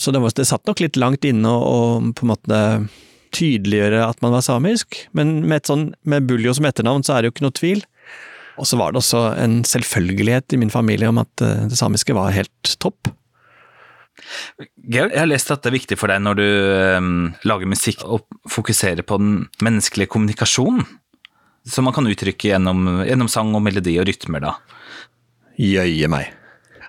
Så 0.00 0.14
det, 0.14 0.22
var, 0.22 0.32
det 0.32 0.46
satt 0.48 0.64
nok 0.64 0.80
litt 0.80 0.96
langt 0.96 1.26
inne 1.28 1.50
å 1.52 1.76
på 2.16 2.24
en 2.24 2.32
måte 2.32 2.60
tydeliggjøre 3.36 4.00
at 4.06 4.22
man 4.24 4.32
var 4.32 4.44
samisk. 4.46 5.02
Men 5.12 5.42
med, 5.44 5.60
et 5.60 5.70
sånn, 5.70 5.90
med 6.08 6.28
Buljo 6.28 6.54
som 6.56 6.68
etternavn, 6.68 7.04
så 7.04 7.16
er 7.16 7.22
det 7.22 7.30
jo 7.30 7.36
ikke 7.36 7.46
noe 7.46 7.58
tvil. 7.58 7.84
Og 8.58 8.66
så 8.66 8.78
var 8.78 8.92
det 8.92 9.00
også 9.00 9.22
en 9.38 9.60
selvfølgelighet 9.66 10.54
i 10.54 10.60
min 10.60 10.72
familie 10.72 11.08
om 11.10 11.20
at 11.22 11.44
eh, 11.44 11.66
det 11.70 11.78
samiske 11.78 12.16
var 12.16 12.34
helt 12.34 12.74
topp. 12.82 13.10
Georg, 14.82 15.12
jeg 15.14 15.20
har 15.20 15.28
lest 15.30 15.52
at 15.54 15.62
det 15.62 15.70
er 15.70 15.78
viktig 15.78 15.98
for 16.00 16.10
deg 16.10 16.22
når 16.24 16.40
du 16.40 16.46
um, 16.98 17.12
lager 17.46 17.70
musikk 17.70 18.02
å 18.02 18.18
fokusere 18.50 19.04
på 19.06 19.20
den 19.20 19.36
menneskelige 19.64 20.10
kommunikasjonen. 20.10 20.82
Som 21.68 21.86
man 21.86 21.94
kan 21.94 22.08
uttrykke 22.08 22.50
gjennom, 22.50 23.04
gjennom 23.06 23.28
sang 23.30 23.52
og 23.54 23.62
melodi 23.64 23.98
og 24.00 24.08
rytmer, 24.08 24.42
da. 24.42 24.54
Jøye 25.60 26.08
meg. 26.10 26.32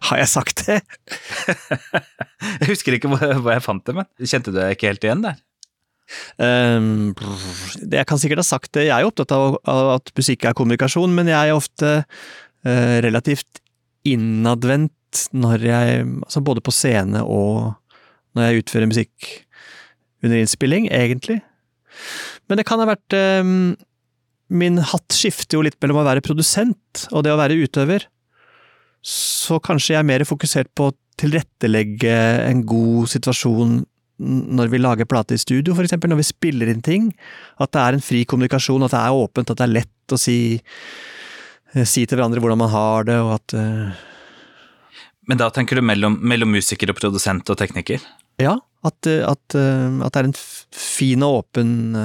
Har 0.08 0.22
jeg 0.22 0.32
sagt 0.32 0.64
det? 0.66 0.80
Jeg 2.62 2.70
husker 2.70 2.96
ikke 2.96 3.10
hvor, 3.12 3.20
hvor 3.44 3.52
jeg 3.52 3.64
fant 3.66 3.84
det, 3.84 3.94
men 3.98 4.08
kjente 4.24 4.54
du 4.54 4.56
deg 4.56 4.78
ikke 4.78 4.88
helt 4.88 5.04
igjen 5.04 5.24
der? 5.26 5.42
Det- 6.40 7.98
jeg 8.00 8.08
kan 8.10 8.18
sikkert 8.22 8.42
ha 8.42 8.48
sagt 8.48 8.72
det. 8.74 8.88
Jeg 8.88 8.96
er 8.96 9.02
jo 9.06 9.12
opptatt 9.12 9.32
av 9.36 9.60
at 9.96 10.12
musikk 10.18 10.46
er 10.46 10.54
kommunikasjon, 10.58 11.14
men 11.14 11.28
jeg 11.28 11.50
er 11.50 11.58
ofte 11.58 11.92
uh, 12.66 12.98
relativt 13.06 13.62
innadvendt 14.08 14.94
når 15.34 15.66
jeg 15.66 16.06
Altså 16.22 16.42
både 16.46 16.62
på 16.62 16.72
scene 16.72 17.24
og 17.26 17.76
når 18.38 18.46
jeg 18.46 18.64
utfører 18.64 18.90
musikk 18.92 19.30
under 20.24 20.38
innspilling, 20.38 20.88
egentlig. 20.94 21.40
Men 22.48 22.60
det 22.60 22.66
kan 22.70 22.82
ha 22.82 22.86
vært 22.90 23.16
um, 23.42 23.76
Min 24.50 24.78
hatt 24.82 25.14
skifter 25.14 25.58
jo 25.58 25.66
litt 25.66 25.78
mellom 25.82 26.02
å 26.02 26.08
være 26.08 26.24
produsent 26.26 27.08
og 27.12 27.24
det 27.26 27.34
å 27.34 27.38
være 27.40 27.58
utøver. 27.62 28.08
Så 29.06 29.60
kanskje 29.62 29.94
jeg 29.94 30.02
er 30.02 30.08
mer 30.10 30.26
fokusert 30.26 30.72
på 30.76 30.90
å 30.90 30.96
tilrettelegge 31.20 32.16
en 32.48 32.64
god 32.66 33.12
situasjon 33.12 33.84
når 34.20 34.72
vi 34.72 34.82
lager 34.82 35.08
plate 35.08 35.36
i 35.36 35.42
studio, 35.42 35.76
for 35.76 35.88
eksempel, 35.88 36.12
når 36.12 36.20
vi 36.22 36.28
spiller 36.28 36.72
inn 36.72 36.84
ting, 36.84 37.10
at 37.60 37.72
det 37.76 37.82
er 37.82 37.98
en 37.98 38.04
fri 38.04 38.26
kommunikasjon, 38.28 38.84
at 38.86 38.94
det 38.96 39.02
er 39.02 39.20
åpent, 39.24 39.52
at 39.52 39.62
det 39.62 39.66
er 39.66 39.76
lett 39.80 40.16
å 40.16 40.20
si, 40.20 40.40
eh, 41.74 41.86
si 41.88 42.06
til 42.06 42.20
hverandre 42.20 42.44
hvordan 42.44 42.60
man 42.60 42.74
har 42.74 43.08
det, 43.08 43.20
og 43.24 43.36
at 43.38 43.56
eh, 43.58 44.06
Men 45.30 45.38
da 45.38 45.52
tenker 45.54 45.78
du 45.78 45.86
mellom, 45.86 46.18
mellom 46.26 46.50
musiker 46.50 46.90
og 46.90 46.98
produsent 46.98 47.50
og 47.50 47.58
tekniker? 47.60 48.02
Ja, 48.42 48.58
at, 48.84 49.08
eh, 49.08 49.24
at, 49.24 49.56
at 49.56 50.14
det 50.14 50.22
er 50.22 50.30
en 50.32 50.40
fin 50.74 51.24
og 51.24 51.44
åpen 51.44 51.96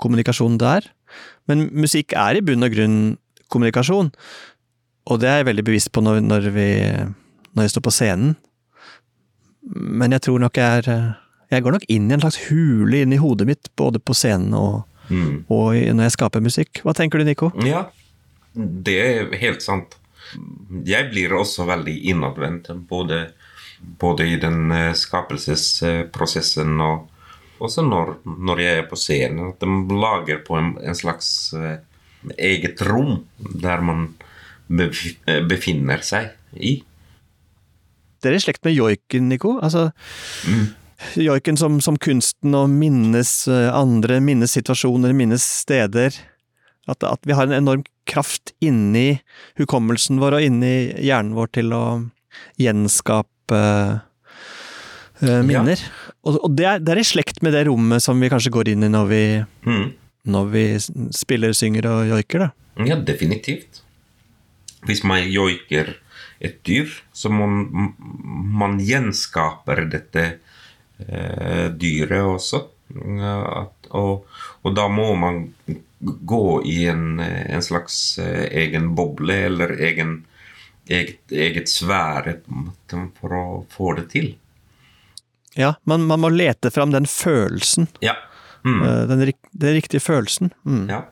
kommunikasjon 0.00 0.54
der. 0.56 0.86
Men 1.44 1.66
musikk 1.76 2.14
er 2.16 2.38
i 2.38 2.40
bunn 2.40 2.64
og 2.64 2.72
grunn 2.72 3.00
kommunikasjon, 3.52 4.08
og 5.08 5.20
det 5.20 5.28
er 5.28 5.42
jeg 5.42 5.48
veldig 5.50 5.64
bevisst 5.64 5.90
på 5.92 6.00
når, 6.04 6.22
når, 6.24 6.48
vi, 6.54 6.68
når 7.52 7.66
jeg 7.66 7.74
står 7.74 7.84
på 7.84 7.92
scenen. 7.92 8.36
Men 9.74 10.14
jeg 10.16 10.22
tror 10.24 10.38
nok 10.40 10.56
jeg 10.56 10.82
er 10.82 10.88
eh, 10.92 11.08
Jeg 11.50 11.62
går 11.64 11.72
nok 11.78 11.84
inn 11.88 12.10
i 12.10 12.14
en 12.16 12.20
slags 12.22 12.38
hule 12.48 13.02
inni 13.04 13.16
hodet 13.20 13.46
mitt, 13.48 13.70
både 13.76 13.98
på 14.00 14.14
scenen 14.16 14.54
og, 14.54 14.84
Mm. 15.08 15.46
og 15.48 15.72
når 15.96 16.02
jeg 16.04 16.12
skaper 16.12 16.42
musikk. 16.44 16.82
Hva 16.84 16.92
tenker 16.92 17.16
du, 17.16 17.24
Nico? 17.24 17.46
Ja, 17.64 17.86
det 18.52 18.96
er 19.00 19.30
helt 19.40 19.62
sant. 19.64 19.94
Jeg 20.84 21.08
blir 21.14 21.32
også 21.32 21.64
veldig 21.64 21.94
innadvendt, 22.12 22.68
både, 22.90 23.30
både 24.02 24.26
i 24.28 24.36
den 24.36 24.70
eh, 24.70 24.92
skapelsesprosessen 24.92 26.76
og 26.84 27.08
også 27.64 27.82
når, 27.88 28.18
når 28.36 28.60
jeg 28.60 28.82
er 28.82 28.86
på 28.90 28.98
scenen. 29.00 29.48
At 29.54 29.64
de 29.64 29.96
lager 29.96 30.42
på 30.44 30.58
en, 30.60 30.74
en 30.84 30.94
slags 30.98 31.54
eh, 31.56 31.78
eget 32.36 32.82
rom 32.84 33.22
der 33.64 33.80
man 33.80 34.10
befinner 34.68 36.02
seg 36.04 36.34
i. 36.52 36.82
Dere 38.22 38.34
er 38.36 38.40
i 38.40 38.42
slekt 38.42 38.64
med 38.66 38.74
joiken, 38.74 39.28
Nico? 39.30 39.56
Altså, 39.62 39.88
joiken 41.18 41.58
som, 41.60 41.78
som 41.84 41.98
kunsten 42.02 42.56
å 42.58 42.64
minnes 42.70 43.30
eh, 43.50 43.68
andre, 43.74 44.18
minnes 44.24 44.54
situasjoner, 44.58 45.14
minnes 45.14 45.44
steder. 45.62 46.16
At, 46.88 47.04
at 47.04 47.20
vi 47.28 47.36
har 47.36 47.46
en 47.46 47.54
enorm 47.58 47.84
kraft 48.08 48.54
inni 48.64 49.20
hukommelsen 49.60 50.18
vår 50.22 50.38
og 50.38 50.46
inni 50.46 50.74
hjernen 51.04 51.34
vår 51.36 51.50
til 51.58 51.74
å 51.76 51.82
gjenskape 52.58 53.58
uh, 55.20 55.42
minner. 55.44 55.80
Og, 56.24 56.38
og 56.40 56.54
det, 56.56 56.64
er, 56.70 56.80
det 56.82 56.94
er 56.94 57.02
i 57.02 57.06
slekt 57.06 57.42
med 57.44 57.52
det 57.56 57.66
rommet 57.68 58.02
som 58.04 58.18
vi 58.20 58.30
kanskje 58.32 58.52
går 58.54 58.72
inn 58.72 58.86
i 58.86 58.92
når 58.92 59.10
vi, 59.12 59.22
Mm. 59.68 59.90
når 60.32 60.48
vi 60.54 60.64
spiller, 61.14 61.52
synger 61.56 61.90
og 61.92 62.08
joiker, 62.08 62.46
da. 62.46 62.50
Ja, 62.88 62.96
definitivt. 62.96 63.82
Hvis 64.86 65.02
man 65.06 65.26
joiker 65.28 65.96
et 66.40 66.60
dyr, 66.66 66.90
så 67.12 67.30
man, 67.32 67.94
man 68.58 68.78
gjenskaper 68.80 69.84
dette 69.90 70.24
eh, 71.02 71.66
dyret 71.74 72.22
også. 72.22 72.64
At- 73.24 73.74
og, 73.90 74.26
og 74.62 74.74
da 74.76 74.84
må 74.88 75.14
man 75.16 75.42
gå 75.98 76.62
i 76.68 76.82
en, 76.88 77.20
en 77.20 77.62
slags 77.64 78.18
eh, 78.22 78.44
egen 78.62 78.90
boble 78.94 79.34
eller 79.48 79.72
egen, 79.80 80.20
eget, 80.88 81.20
eget 81.32 81.68
sfære 81.72 82.38
for 83.18 83.34
å 83.34 83.44
få 83.72 83.94
det 83.98 84.06
til. 84.12 84.30
Ja, 85.58 85.74
man, 85.90 86.04
man 86.06 86.20
må 86.22 86.30
lete 86.30 86.70
fram 86.70 86.92
den 86.94 87.08
følelsen. 87.10 87.88
Ja. 88.04 88.14
Mm. 88.64 88.82
eh, 88.82 89.02
Den, 89.10 89.24
den 89.64 89.74
riktige 89.80 90.00
følelsen. 90.04 90.52
Mm. 90.64 90.84
ja. 90.92 91.02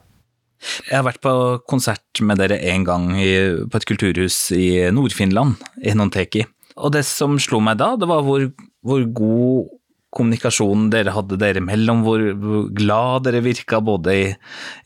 Jeg 0.88 0.96
har 0.98 1.06
vært 1.06 1.22
på 1.24 1.32
konsert 1.68 2.22
med 2.24 2.40
dere 2.40 2.58
en 2.72 2.84
gang 2.86 3.08
i, 3.20 3.32
på 3.68 3.80
et 3.80 3.88
kulturhus 3.88 4.38
i 4.56 4.68
Nord-Finland, 4.94 5.60
i 5.84 5.94
Nonteki. 5.96 6.46
Og 6.76 6.92
det 6.92 7.06
som 7.08 7.38
slo 7.40 7.60
meg 7.64 7.78
da, 7.80 7.94
det 8.00 8.08
var 8.08 8.24
hvor, 8.26 8.44
hvor 8.84 9.04
god 9.16 9.74
kommunikasjon 10.16 10.88
dere 10.92 11.12
hadde 11.14 11.38
dere 11.40 11.60
imellom, 11.60 12.02
hvor, 12.06 12.22
hvor 12.40 12.66
glad 12.76 13.26
dere 13.26 13.42
virka 13.44 13.82
både 13.84 14.16
i, 14.16 14.26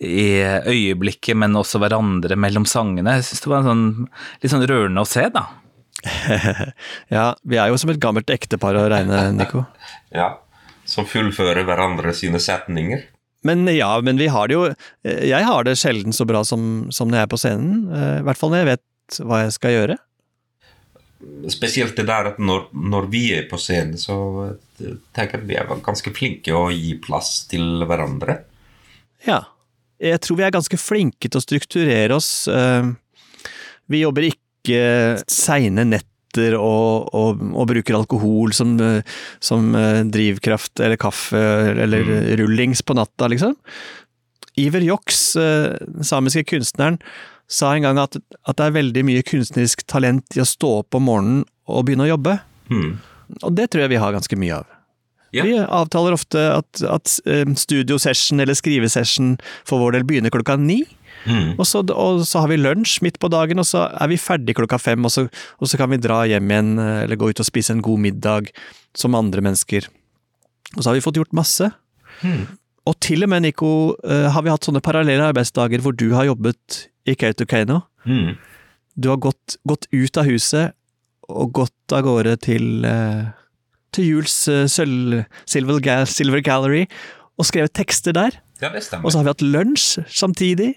i 0.03 0.29
øyeblikket, 0.43 1.39
men 1.39 1.59
også 1.59 1.81
hverandre 1.83 2.39
mellom 2.41 2.67
sangene. 2.69 3.19
Jeg 3.19 3.29
synes 3.29 3.45
det 3.45 3.53
var 3.53 3.63
en 3.63 3.71
sånn, 3.71 4.13
litt 4.43 4.55
sånn 4.55 4.67
rørende 4.71 5.05
å 5.05 5.09
se, 5.09 5.27
da. 5.35 5.47
Ja, 7.13 7.25
vi 7.45 7.59
er 7.61 7.71
jo 7.71 7.79
som 7.81 7.93
et 7.93 8.01
gammelt 8.03 8.31
ektepar 8.33 8.79
å 8.79 8.87
regne, 8.91 9.29
Nico. 9.37 9.67
ja. 10.21 10.33
Som 10.89 11.07
fullfører 11.07 11.67
hverandre 11.69 12.15
sine 12.17 12.41
setninger. 12.43 13.05
Men 13.46 13.64
ja, 13.72 13.94
men 14.05 14.20
vi 14.20 14.29
har 14.29 14.48
det 14.50 14.57
jo 14.57 14.66
eh, 14.68 15.24
Jeg 15.31 15.46
har 15.46 15.64
det 15.64 15.79
sjelden 15.81 16.12
så 16.12 16.26
bra 16.29 16.42
som, 16.44 16.90
som 16.92 17.09
når 17.09 17.22
jeg 17.22 17.29
er 17.29 17.33
på 17.33 17.40
scenen. 17.40 17.74
eh, 17.88 18.16
I 18.20 18.24
hvert 18.26 18.40
fall 18.40 18.53
når 18.53 18.62
jeg 18.62 18.70
vet 18.74 19.20
hva 19.26 19.42
jeg 19.44 19.55
skal 19.57 19.76
gjøre. 19.76 19.96
Spesielt 21.53 21.96
det 21.98 22.07
der 22.09 22.31
at 22.33 22.38
når, 22.40 22.68
når 22.72 23.09
vi 23.12 23.24
er 23.37 23.48
på 23.50 23.59
scenen, 23.61 23.96
så 24.00 24.16
eh, 24.48 24.98
tenker 25.16 25.38
jeg 25.38 25.44
at 25.44 25.48
vi 25.48 25.59
er 25.61 25.72
ganske 25.88 26.12
flinke 26.16 26.55
å 26.57 26.68
gi 26.72 26.94
plass 27.03 27.46
til 27.50 27.85
hverandre. 27.88 28.42
Ja. 29.26 29.42
Jeg 30.00 30.22
tror 30.24 30.38
vi 30.38 30.44
er 30.46 30.55
ganske 30.55 30.79
flinke 30.81 31.29
til 31.29 31.37
å 31.37 31.44
strukturere 31.44 32.16
oss. 32.16 32.48
Vi 33.92 33.98
jobber 34.00 34.24
ikke 34.31 34.79
seine 35.29 35.85
netter 36.31 36.57
og, 36.59 37.11
og, 37.14 37.40
og 37.55 37.66
bruker 37.69 37.97
alkohol 37.97 38.53
som, 38.53 38.77
som 39.40 39.75
eh, 39.75 40.05
drivkraft 40.05 40.81
eller 40.81 40.97
kaffe 40.97 41.38
eller 41.38 42.37
rullings 42.38 42.83
på 42.83 42.95
natta, 42.95 43.29
liksom. 43.29 43.57
Iver 44.57 44.81
Joks, 44.81 45.37
eh, 45.37 45.77
samiske 46.03 46.45
kunstneren, 46.45 46.99
sa 47.51 47.75
en 47.75 47.83
gang 47.83 47.99
at, 47.99 48.16
at 48.47 48.57
det 48.57 48.66
er 48.66 48.77
veldig 48.79 49.05
mye 49.07 49.23
kunstnerisk 49.27 49.83
talent 49.87 50.37
i 50.37 50.43
å 50.43 50.47
stå 50.47 50.81
opp 50.85 50.95
om 50.95 51.09
morgenen 51.09 51.45
og 51.66 51.87
begynne 51.87 52.07
å 52.07 52.12
jobbe. 52.14 52.38
Mm. 52.71 52.93
Og 53.43 53.55
det 53.55 53.71
tror 53.71 53.85
jeg 53.85 53.95
vi 53.95 54.03
har 54.03 54.14
ganske 54.14 54.38
mye 54.38 54.61
av. 54.62 54.80
Ja. 55.37 55.45
Vi 55.47 55.59
avtaler 55.62 56.16
ofte 56.16 56.40
at, 56.57 56.81
at 56.83 57.12
eh, 57.27 57.45
studiosession 57.59 58.43
eller 58.43 58.57
skrivesession 58.59 59.37
for 59.69 59.83
vår 59.83 59.99
del 59.99 60.09
begynner 60.09 60.35
klokka 60.35 60.57
ni. 60.59 60.83
Mm. 61.29 61.59
Og 61.61 61.66
så, 61.69 61.83
og 61.85 62.23
så 62.27 62.43
har 62.43 62.51
vi 62.51 62.59
lunsj 62.61 62.99
midt 63.05 63.21
på 63.21 63.29
dagen, 63.33 63.61
og 63.61 63.69
så 63.69 63.85
er 63.93 64.11
vi 64.11 64.21
ferdig 64.21 64.57
klokka 64.57 64.79
fem, 64.81 65.05
og 65.05 65.12
så, 65.12 65.27
og 65.61 65.71
så 65.71 65.81
kan 65.81 65.93
vi 65.93 66.01
dra 66.01 66.23
hjem 66.29 66.51
igjen, 66.51 66.73
eh, 66.81 67.03
eller 67.05 67.21
gå 67.21 67.31
ut 67.31 67.43
og 67.43 67.49
spise 67.49 67.77
en 67.77 67.85
god 67.85 68.03
middag 68.09 68.51
som 68.97 69.19
andre 69.19 69.45
mennesker. 69.45 69.87
Og 70.77 70.83
så 70.83 70.90
har 70.90 70.99
vi 70.99 71.05
fått 71.05 71.21
gjort 71.21 71.37
masse. 71.37 71.71
Og 72.88 72.97
til 73.05 73.25
og 73.25 73.31
med, 73.33 73.45
Nico, 73.45 73.95
eh, 74.05 74.29
har 74.33 74.45
vi 74.45 74.53
hatt 74.53 74.66
sånne 74.66 74.83
parallelle 74.85 75.31
arbeidsdager 75.31 75.83
hvor 75.85 75.95
du 75.97 76.11
har 76.16 76.29
jobbet 76.31 76.87
i 77.09 77.14
Kautokeino. 77.19 77.83
Mm. 78.09 78.37
Du 78.97 79.11
har 79.12 79.21
gått, 79.23 79.59
gått 79.69 79.87
ut 79.93 80.21
av 80.21 80.29
huset 80.29 80.77
og 81.31 81.53
gått 81.61 81.95
av 81.95 82.05
gårde 82.07 82.37
til, 82.43 82.85
eh, 82.85 83.31
til 83.96 84.12
Jules 84.12 84.37
eh, 84.50 84.66
Silver, 84.70 85.24
Silver 86.07 86.44
Gallery 86.44 86.87
og 87.40 87.48
skrevet 87.48 87.74
tekster 87.76 88.14
der. 88.16 88.37
Ja, 88.61 88.70
det 88.74 88.85
stemmer. 88.85 89.07
Og 89.07 89.12
så 89.12 89.20
har 89.20 89.26
vi 89.26 89.33
hatt 89.33 89.44
lunsj 89.44 90.05
samtidig, 90.12 90.74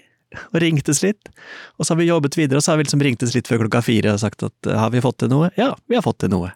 og 0.50 0.60
ringtes 0.64 1.02
litt. 1.04 1.30
Og 1.78 1.84
så 1.84 1.92
har 1.92 2.00
vi 2.00 2.08
jobbet 2.08 2.38
videre, 2.38 2.58
og 2.58 2.64
så 2.64 2.72
har 2.72 2.80
vi 2.80 2.86
liksom 2.86 3.02
ringtes 3.04 3.34
litt 3.36 3.50
før 3.50 3.64
klokka 3.64 3.84
fire 3.84 4.14
og 4.14 4.22
sagt 4.22 4.46
at 4.46 4.70
eh, 4.70 4.78
har 4.80 4.92
vi 4.94 5.02
fått 5.04 5.20
til 5.22 5.32
noe? 5.32 5.50
Ja, 5.60 5.74
vi 5.90 5.98
har 5.98 6.04
fått 6.06 6.22
til 6.24 6.32
noe. 6.32 6.54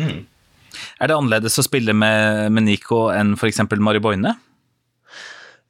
Mm. 0.00 0.24
Er 1.02 1.10
det 1.10 1.16
annerledes 1.16 1.58
å 1.60 1.66
spille 1.66 1.94
med, 1.96 2.48
med 2.54 2.66
Nico 2.66 3.08
enn 3.12 3.34
eksempel 3.34 3.82
Mari 3.82 4.00
Boine? 4.02 4.36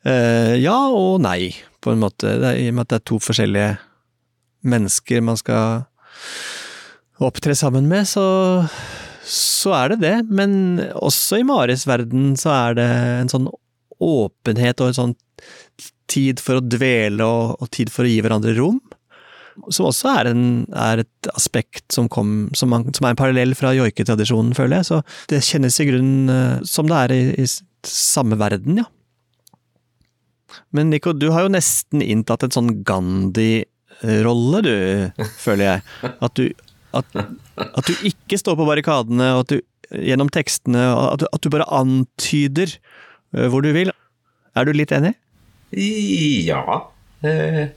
Uh, 0.06 0.56
ja 0.56 0.76
og 0.94 1.18
nei, 1.24 1.52
på 1.84 1.92
en 1.92 2.00
måte. 2.00 2.38
Det 2.40 2.52
er, 2.54 2.60
I 2.60 2.70
og 2.70 2.78
med 2.78 2.86
at 2.86 2.92
det 2.92 3.00
er 3.00 3.08
to 3.10 3.18
forskjellige 3.20 3.70
mennesker 4.70 5.24
man 5.24 5.38
skal 5.40 5.84
opptre 7.20 7.56
sammen 7.56 7.88
med, 7.88 8.08
så, 8.08 8.24
så 9.30 9.74
er 9.76 9.94
det 9.94 10.00
det. 10.04 10.14
Men 10.28 10.52
også 10.98 11.40
i 11.40 11.46
Maris 11.46 11.86
verden 11.88 12.34
så 12.40 12.52
er 12.54 12.78
det 12.78 12.88
en 13.22 13.32
sånn 13.32 13.50
åpenhet 14.00 14.80
og 14.80 14.90
en 14.90 14.98
sånn 14.98 15.18
tid 16.10 16.40
for 16.42 16.58
å 16.58 16.64
dvele 16.64 17.26
og, 17.26 17.60
og 17.60 17.70
tid 17.74 17.92
for 17.92 18.06
å 18.06 18.10
gi 18.10 18.20
hverandre 18.24 18.56
rom. 18.58 18.80
Som 19.68 19.90
også 19.90 20.12
er, 20.14 20.30
en, 20.30 20.44
er 20.72 21.02
et 21.02 21.30
aspekt 21.34 21.84
som, 21.92 22.08
kom, 22.08 22.48
som, 22.56 22.70
man, 22.72 22.86
som 22.96 23.06
er 23.06 23.14
en 23.14 23.18
parallell 23.20 23.52
fra 23.58 23.74
joiketradisjonen, 23.76 24.54
føler 24.56 24.80
jeg. 24.80 24.88
Så 24.88 25.02
det 25.32 25.42
kjennes 25.46 25.76
i 25.82 25.88
grunnen 25.90 26.32
eh, 26.32 26.64
som 26.68 26.88
det 26.88 27.02
er 27.04 27.14
i, 27.14 27.20
i 27.44 27.46
samme 27.86 28.38
verden, 28.40 28.80
ja. 28.82 28.88
Men 30.74 30.90
Nico, 30.90 31.12
du 31.14 31.28
har 31.30 31.44
jo 31.44 31.52
nesten 31.54 32.02
inntatt 32.02 32.42
en 32.46 32.54
sånn 32.54 32.70
Gandhi-rolle, 32.86 34.62
du, 34.66 34.74
føler 35.44 35.64
jeg. 35.66 35.84
At 36.10 36.38
du, 36.38 36.48
at, 36.96 37.18
at 37.60 37.86
du 37.86 38.06
ikke 38.08 38.38
står 38.40 38.56
på 38.58 38.66
barrikadene, 38.68 39.32
og 39.36 39.44
at 39.44 39.54
du 39.54 39.60
gjennom 39.90 40.30
tekstene 40.32 40.82
at 40.94 41.24
at 41.26 41.42
du 41.42 41.50
bare 41.52 41.68
antyder 41.74 42.72
eh, 43.34 43.46
hvor 43.50 43.62
du 43.64 43.72
vil. 43.74 43.92
Er 44.56 44.66
du 44.66 44.74
litt 44.74 44.92
enig? 44.94 45.14
Ja 45.70 46.64
eh, 47.22 47.68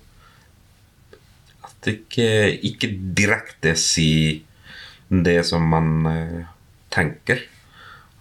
At 1.61 1.89
ikke, 1.89 2.29
ikke 2.65 2.89
direkte 3.17 3.75
si 3.77 4.43
det 5.13 5.43
som 5.45 5.65
man 5.69 6.07
eh, 6.09 6.39
tenker. 6.93 7.43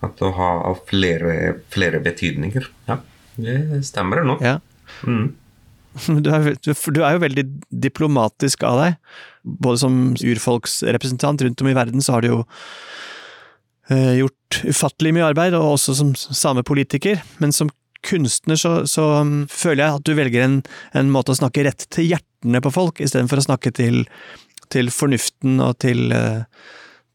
At 0.02 0.20
å 0.20 0.32
ha 0.34 0.50
flere, 0.88 1.62
flere 1.72 2.00
betydninger. 2.02 2.66
Ja, 2.88 2.98
det 3.38 3.84
stemmer 3.86 4.20
det 4.20 4.26
nok. 4.32 4.42
Ja. 4.42 4.58
Mm. 5.06 5.30
Du 6.24 6.30
er, 6.32 6.54
du, 6.62 6.72
du 6.72 7.00
er 7.02 7.16
jo 7.16 7.24
veldig 7.24 7.44
diplomatisk 7.84 8.64
av 8.68 8.80
deg. 8.80 8.98
Både 9.42 9.82
som 9.82 10.00
urfolksrepresentant 10.16 11.44
rundt 11.44 11.62
om 11.62 11.70
i 11.70 11.76
verden, 11.76 12.04
så 12.04 12.16
har 12.16 12.24
du 12.24 12.30
jo 12.30 12.40
eh, 13.90 14.14
gjort 14.22 14.62
ufattelig 14.68 15.12
mye 15.16 15.28
arbeid, 15.32 15.52
og 15.58 15.76
også 15.76 15.90
som 15.98 16.08
samepolitiker. 16.16 17.16
Men 17.42 17.50
som 17.56 17.68
kunstner 18.02 18.56
så, 18.58 18.86
så 18.90 19.04
um, 19.22 19.46
føler 19.50 19.84
jeg 19.84 19.94
at 19.98 20.06
du 20.06 20.14
velger 20.18 20.42
en, 20.44 20.62
en 20.98 21.12
måte 21.14 21.32
å 21.32 21.38
snakke 21.38 21.64
rett 21.68 21.82
til 21.94 22.04
hjertene 22.10 22.60
på 22.64 22.70
folk, 22.74 22.96
istedenfor 23.00 23.38
å 23.38 23.46
snakke 23.46 23.70
til, 23.74 23.96
til 24.74 24.86
fornuften 24.90 25.52
og 25.62 25.72
til, 25.84 26.00
eh, 26.16 26.40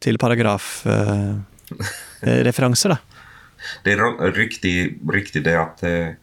til 0.03 0.15
paragrafreferanser, 0.21 2.89
da. 2.95 2.99
Det 3.83 3.91
er 3.97 4.01
riktig, 4.37 4.75
riktig 5.11 5.41
det 5.43 5.57
at 5.59 5.81
det, 5.83 6.15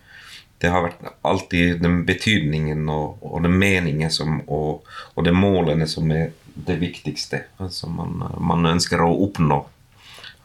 det 0.65 0.71
har 0.73 0.87
vært 0.87 1.03
alltid 1.29 1.83
den 1.85 2.01
betydningen 2.09 2.89
og, 2.89 3.21
og 3.21 3.45
den 3.45 3.59
meningen 3.61 4.13
som, 4.13 4.39
og, 4.49 4.89
og 5.13 5.27
de 5.27 5.35
målene 5.37 5.85
som 5.91 6.09
er 6.15 6.31
det 6.55 6.79
viktigste 6.81 7.43
som 7.75 7.99
man, 7.99 8.23
man 8.41 8.65
ønsker 8.73 9.03
å 9.05 9.11
oppnå. 9.27 9.61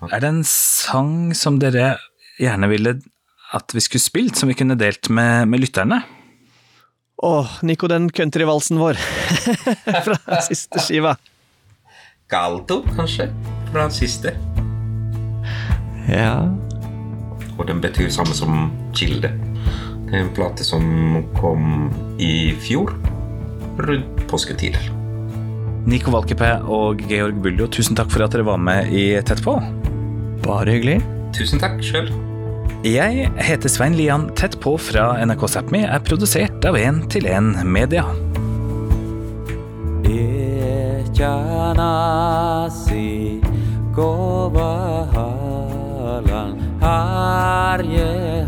Er 0.09 0.19
det 0.19 0.31
en 0.33 0.43
sang 0.47 1.31
som 1.37 1.59
dere 1.61 1.93
gjerne 2.39 2.67
ville 2.71 2.97
at 3.55 3.73
vi 3.73 3.81
skulle 3.83 4.03
spilt, 4.03 4.35
som 4.39 4.51
vi 4.51 4.57
kunne 4.59 4.77
delt 4.79 5.07
med, 5.13 5.47
med 5.47 5.63
lytterne? 5.63 6.01
Åh, 7.23 7.57
Nico, 7.63 7.87
den 7.87 8.09
countryvalsen 8.11 8.79
vår 8.79 8.99
fra 10.05 10.41
siste 10.45 10.83
skiva. 10.83 11.15
Galto, 12.29 12.83
kanskje, 12.95 13.31
fra 13.71 13.87
siste. 13.91 14.35
Ja, 16.09 16.49
Og 17.59 17.67
den 17.67 17.81
betyr 17.83 18.09
samme 18.09 18.33
som 18.33 18.69
Kilde. 18.95 19.33
En 20.11 20.29
plate 20.33 20.65
som 20.65 20.83
kom 21.37 21.89
i 22.17 22.53
fjor, 22.57 22.95
rundt 23.77 24.23
påsketider. 24.29 24.89
Nico 25.89 26.11
Valkeapää 26.11 26.63
og 26.65 27.01
Georg 27.09 27.37
Buljo, 27.43 27.67
tusen 27.67 27.97
takk 27.97 28.09
for 28.13 28.25
at 28.25 28.33
dere 28.33 28.45
var 28.45 28.57
med 28.57 28.91
i 28.93 29.21
Tett 29.25 29.43
på. 29.45 29.55
bare 30.45 30.71
hyggelig. 30.71 30.99
Tusen 31.35 31.61
takk 31.61 31.77
sjøl. 31.83 32.09
Jeg 32.83 33.29
heter 33.37 33.69
Svein 33.69 33.95
Lian. 33.97 34.29
Tett 34.35 34.55
på 34.63 34.77
fra 34.79 35.11
NRK 35.25 35.45
Sápmi 35.51 35.83
er 35.83 35.99
produsert 35.99 36.65
av 36.65 36.77
1 36.79 37.09
til 37.11 37.27
1 37.27 37.63
Media. 37.67 38.05
Echa 40.09 41.73
nasi 41.77 43.41
kobaha 43.95 45.27
Harje 46.79 48.47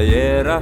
Ja 0.00 0.06
jera 0.06 0.60